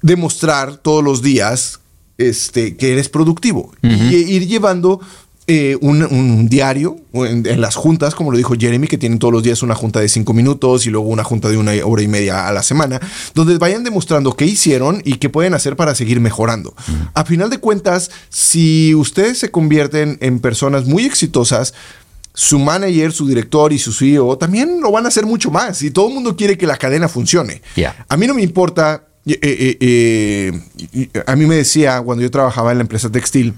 demostrar 0.05 0.77
todos 0.77 1.03
los 1.03 1.23
días 1.23 1.81
este, 2.19 2.77
que 2.77 2.93
eres 2.93 3.09
productivo 3.09 3.73
y 3.83 4.15
ir 4.17 4.47
llevando 4.47 5.01
eh, 5.47 5.79
un, 5.81 6.47
diario 6.51 6.99
en, 7.15 7.59
las 7.59 7.75
juntas, 7.75 8.15
como 8.15 8.31
lo 8.31 8.37
dijo 8.37 8.55
Jeremy, 8.55 8.87
que 8.87 8.99
tienen 8.99 9.19
todos 9.19 9.33
los 9.33 9.43
días 9.43 9.63
una 9.63 9.75
junta 9.75 10.01
de 10.01 10.11
cinco 10.11 10.35
minutos 10.35 10.85
y 10.85 10.91
luego 10.91 11.09
una 11.09 11.25
junta 11.25 11.49
de 11.49 11.57
una 11.57 11.73
hora 11.85 12.03
y 12.03 12.09
media 12.09 12.47
a 12.47 12.53
la 12.53 12.63
semana, 12.63 13.01
donde 13.35 13.57
vayan 13.57 13.83
demostrando 13.83 14.35
qué 14.35 14.45
hicieron 14.45 15.01
y 15.07 15.15
qué 15.15 15.31
pueden 15.31 15.55
hacer 15.55 15.75
para 15.75 15.95
seguir 15.95 16.21
mejorando. 16.21 16.75
A 17.15 17.25
final 17.25 17.49
de 17.49 17.57
cuentas, 17.57 18.11
si 18.29 18.95
ustedes 18.95 19.39
se 19.39 19.51
convierten 19.51 20.19
en 20.21 20.39
personas 20.39 20.85
muy 20.85 21.07
exitosas, 21.07 21.73
su 22.35 22.59
manager, 22.59 23.11
su 23.11 23.27
director 23.27 23.73
y 23.73 23.79
su 23.79 23.95
CEO 23.95 24.37
también 24.37 24.83
lo 24.83 24.93
van 24.93 25.07
a 25.07 25.09
hacer 25.09 25.25
mucho 25.25 25.51
más 25.51 25.81
y 25.81 25.91
todo 25.91 26.09
el 26.09 26.15
mundo 26.15 26.37
quiere 26.37 26.59
que 26.59 26.67
la 26.67 26.77
cadena 26.77 27.09
funcione. 27.09 27.63
A 28.07 28.17
mí 28.19 28.27
no 28.27 28.35
me 28.35 28.43
importa 28.43 29.05
eh, 29.27 29.39
eh, 29.81 30.53
eh, 30.93 31.23
a 31.27 31.35
mí 31.35 31.47
me 31.47 31.57
decía, 31.57 32.01
cuando 32.03 32.23
yo 32.23 32.31
trabajaba 32.31 32.73
en 32.73 32.79
la 32.79 32.83
empresa 32.83 33.11
textil, 33.11 33.55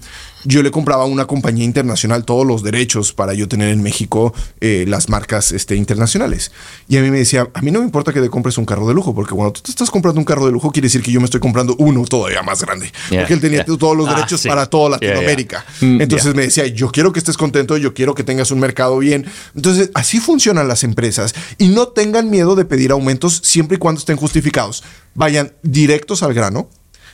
yo 0.46 0.62
le 0.62 0.70
compraba 0.70 1.04
a 1.04 1.06
una 1.06 1.26
compañía 1.26 1.64
internacional 1.64 2.24
todos 2.24 2.46
los 2.46 2.62
derechos 2.62 3.12
para 3.12 3.34
yo 3.34 3.48
tener 3.48 3.68
en 3.68 3.82
México 3.82 4.34
las 4.60 5.08
marcas 5.08 5.52
este, 5.52 5.76
internacionales. 5.76 6.52
Y 6.88 6.96
a 6.96 7.02
mí 7.02 7.10
me 7.10 7.18
decía, 7.18 7.48
a 7.52 7.62
mí 7.62 7.70
no 7.70 7.80
me 7.80 7.84
importa 7.84 8.12
que 8.12 8.20
te 8.20 8.28
compres 8.30 8.58
un 8.58 8.64
carro 8.64 8.86
de 8.88 8.94
lujo, 8.94 9.14
porque 9.14 9.34
cuando 9.34 9.52
tú 9.52 9.62
te 9.62 9.70
estás 9.70 9.90
comprando 9.90 10.20
un 10.20 10.24
carro 10.24 10.46
de 10.46 10.52
lujo, 10.52 10.70
quiere 10.70 10.86
decir 10.86 11.02
que 11.02 11.12
yo 11.12 11.20
me 11.20 11.26
estoy 11.26 11.40
comprando 11.40 11.74
uno 11.78 12.04
todavía 12.04 12.42
más 12.42 12.62
grande. 12.62 12.92
porque 13.08 13.34
él 13.34 13.40
tenía 13.40 13.64
todos 13.64 13.96
los 13.96 14.08
ah, 14.08 14.14
derechos 14.14 14.42
para 14.46 14.66
toda 14.66 14.90
Latinoamérica. 14.90 15.64
Mm, 15.80 16.00
Entonces 16.00 16.34
me 16.34 16.42
decía, 16.42 16.66
yo 16.66 16.90
quiero 16.90 17.12
que 17.12 17.18
estés 17.18 17.36
contento, 17.36 17.76
yo 17.76 17.94
quiero 17.94 18.14
que 18.14 18.24
tengas 18.24 18.50
un 18.50 18.60
mercado 18.60 18.98
bien. 18.98 19.26
Entonces, 19.54 19.90
así 19.94 20.20
funcionan 20.20 20.68
las 20.68 20.84
empresas. 20.84 21.34
Y 21.58 21.68
no 21.68 21.88
tengan 21.88 22.30
miedo 22.30 22.54
de 22.54 22.64
pedir 22.64 22.90
aumentos 22.90 23.40
siempre 23.44 23.76
y 23.76 23.78
cuando 23.78 23.98
estén 23.98 24.16
justificados 24.16 24.82
vayan 25.14 25.52
directos 25.62 26.22
al 26.22 26.34
grano 26.34 26.68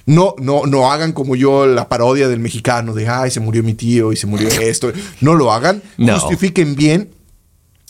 No, 0.07 0.35
no, 0.39 0.67
no 0.67 0.91
hagan 0.91 1.13
como 1.13 1.37
yo 1.37 1.67
la 1.67 1.89
parodia 1.89 2.29
del 2.29 2.41
mexicano 2.41 2.95
de, 2.95 3.09
ay, 3.09 3.31
se 3.31 3.41
murió 3.41 3.63
mi 3.63 3.75
tío 3.75 4.13
y 4.13 4.17
se 4.17 4.27
murió 4.27 4.49
esto. 4.61 4.93
No 5.21 5.35
lo 5.35 5.53
hagan. 5.53 5.83
No. 5.97 6.19
Justifiquen 6.19 6.75
bien 6.75 7.11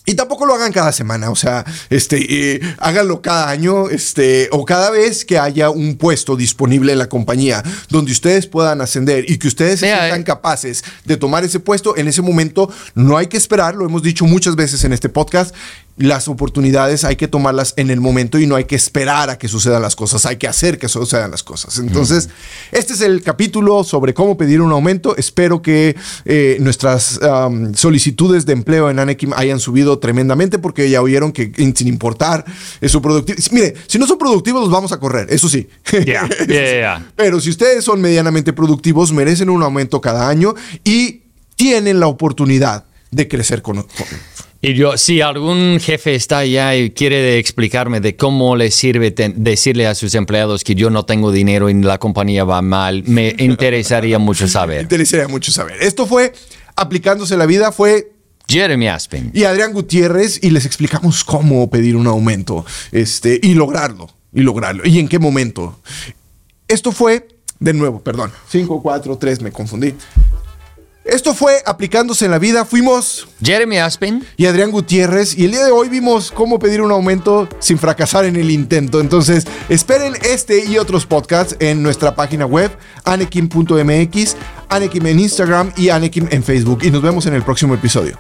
y 0.05 0.15
tampoco 0.15 0.47
lo 0.47 0.55
hagan 0.55 0.73
cada 0.73 0.91
semana, 0.91 1.31
o 1.31 1.37
sea, 1.37 1.65
este, 1.89 2.55
eh, 2.55 2.61
háganlo 2.79 3.23
cada 3.23 3.49
año, 3.49 3.89
este, 3.89 4.49
o 4.51 4.65
cada 4.65 4.91
vez 4.91 5.25
que 5.25 5.39
haya 5.39 5.71
un 5.71 5.95
puesto 5.95 6.35
disponible 6.35 6.91
en 6.91 6.99
la 6.99 7.09
compañía 7.09 7.63
donde 7.89 8.11
ustedes 8.11 8.49
puedan 8.49 8.81
ascender 8.81 9.31
y 9.31 9.39
que 9.39 9.47
ustedes 9.47 9.79
sean 9.79 10.21
eh. 10.21 10.25
capaces 10.25 10.83
de 11.05 11.17
tomar 11.17 11.45
ese 11.45 11.61
puesto 11.61 11.97
en 11.97 12.09
ese 12.09 12.21
momento. 12.21 12.69
No 12.97 13.17
hay 13.17 13.29
que 13.29 13.37
esperar, 13.37 13.77
lo 13.77 13.87
hemos 13.87 14.03
dicho 14.03 14.25
muchas 14.25 14.57
veces 14.57 14.83
en 14.83 14.93
este 14.93 15.09
podcast. 15.09 15.55
Las 15.99 16.27
oportunidades 16.27 17.05
hay 17.05 17.17
que 17.17 17.29
tomarlas 17.29 17.75
en 17.77 17.91
el 17.91 18.01
momento 18.01 18.39
y 18.39 18.47
no 18.47 18.57
hay 18.57 18.65
que 18.65 18.75
esperar 18.77 19.29
a 19.29 19.37
que 19.39 19.47
sucedan 19.47 19.83
las 19.83 19.95
cosas, 19.95 20.25
hay 20.25 20.37
que 20.37 20.49
hacer 20.49 20.79
que 20.79 20.89
sucedan 20.89 21.31
las 21.31 21.43
cosas. 21.43 21.79
Entonces, 21.79 22.31
este 22.73 22.95
es 22.95 23.03
el 23.03 23.23
capítulo 23.23 23.85
sobre 23.85 24.15
cómo 24.15 24.37
pedir 24.39 24.63
un 24.63 24.73
aumento. 24.73 25.15
Espero 25.17 25.61
que 25.61 25.95
eh, 26.25 26.57
nuestras 26.61 27.21
solicitudes 27.75 28.47
de 28.47 28.53
empleo 28.55 28.91
en 28.91 28.99
Anekim 28.99 29.33
hayan 29.35 29.61
subido 29.61 29.99
tremendamente 29.99 30.59
porque 30.59 30.89
ya 30.89 31.03
oyeron 31.03 31.31
que 31.33 31.53
in- 31.59 31.77
sin 31.77 31.89
importar 31.89 32.45
su 32.87 33.03
productividad. 33.03 33.45
Mire, 33.53 33.75
si 33.87 33.99
no 33.99 34.07
son 34.07 34.19
productivos, 34.19 34.63
los 34.63 34.71
vamos 34.71 34.93
a 34.93 34.99
correr, 34.99 35.27
eso 35.31 35.49
sí. 35.49 35.69
Ya. 36.07 36.27
Pero 37.17 37.41
si 37.41 37.51
ustedes 37.51 37.85
son 37.85 38.01
medianamente 38.01 38.53
productivos, 38.53 39.13
merecen 39.13 39.51
un 39.51 39.63
aumento 39.63 40.01
cada 40.01 40.29
año 40.29 40.55
y 40.85 41.23
tienen 41.57 42.01
la 42.01 42.07
oportunidad 42.07 42.85
de 43.11 43.29
crecer 43.29 43.61
con... 43.63 43.77
con- 43.83 43.89
Y 44.65 44.75
yo, 44.75 44.97
si 44.97 45.21
algún 45.21 45.81
jefe 45.81 46.15
está 46.15 46.39
allá 46.39 46.77
y 46.77 46.93
quiere 46.93 47.37
explicarme 47.39 48.01
de 48.01 48.15
cómo 48.15 48.55
le 48.55 48.71
sirve 48.71 49.11
decirle 49.11 49.89
a 49.89 49.95
sus 49.97 50.15
empleados 50.15 50.63
que 50.63 50.77
yo 50.77 50.89
no 50.89 51.05
tengo 51.05 51.33
dinero 51.33 51.69
y 51.69 51.75
la 51.83 51.99
compañía 51.99 52.45
va 52.45 52.63
mal, 52.63 53.03
me 53.05 53.35
interesaría 53.39 54.21
mucho 54.21 54.45
Me 54.45 54.51
saber. 54.51 54.83
interesaría 54.83 55.27
mucho 55.27 55.51
saber. 55.51 55.83
Esto 55.83 56.07
fue 56.07 56.33
aplicándose 56.77 57.37
la 57.37 57.47
vida, 57.47 57.73
fue 57.73 58.13
Jeremy 58.49 58.87
Aspen. 58.87 59.33
y 59.35 59.43
Adrián 59.45 59.73
Gutiérrez 59.73 60.39
y 60.45 60.51
les 60.51 60.65
explicamos 60.65 61.25
cómo 61.25 61.69
pedir 61.69 61.97
un 61.97 62.07
aumento 62.07 62.65
este, 62.93 63.41
y 63.43 63.55
lograrlo. 63.55 64.11
Y 64.33 64.43
lograrlo. 64.43 64.87
¿Y 64.87 65.01
en 65.01 65.09
qué 65.09 65.19
momento? 65.19 65.81
Esto 66.69 66.93
fue, 66.93 67.27
de 67.59 67.73
nuevo, 67.75 68.01
perdón, 68.01 68.31
5, 68.49 68.81
4, 68.81 69.19
3, 69.19 69.41
me 69.43 69.51
confundí. 69.51 69.93
Esto 71.05 71.35
fue 71.35 71.63
aplicándose 71.67 72.27
en 72.27 72.31
la 72.31 72.39
vida. 72.39 72.65
Fuimos 72.65 73.27
Jeremy 73.43 73.79
Aspen. 73.79 74.25
y 74.37 74.47
Adrián 74.47 74.71
Gutiérrez 74.71 75.37
y 75.37 75.47
el 75.47 75.51
día 75.51 75.65
de 75.65 75.73
hoy 75.73 75.89
vimos 75.89 76.31
cómo 76.31 76.59
pedir 76.59 76.81
un 76.81 76.93
aumento 76.93 77.49
sin 77.59 77.79
fracasar 77.79 78.25
en 78.25 78.37
el 78.37 78.51
intento. 78.51 79.01
Entonces, 79.01 79.47
esperen 79.69 80.15
este 80.23 80.65
y 80.65 80.79
otros 80.79 81.07
podcasts 81.07 81.57
en 81.59 81.83
nuestra 81.83 82.15
página 82.15 82.47
web 82.47 82.71
anekim.mx, 83.05 84.37
Anekim 84.69 85.07
en 85.07 85.21
Instagram 85.21 85.73
y 85.77 85.89
Anekim 85.89 86.29
en 86.31 86.43
Facebook. 86.45 86.81
Y 86.83 86.91
nos 86.91 87.03
vemos 87.03 87.27
en 87.27 87.35
el 87.35 87.43
próximo 87.43 87.75
episodio. 87.75 88.19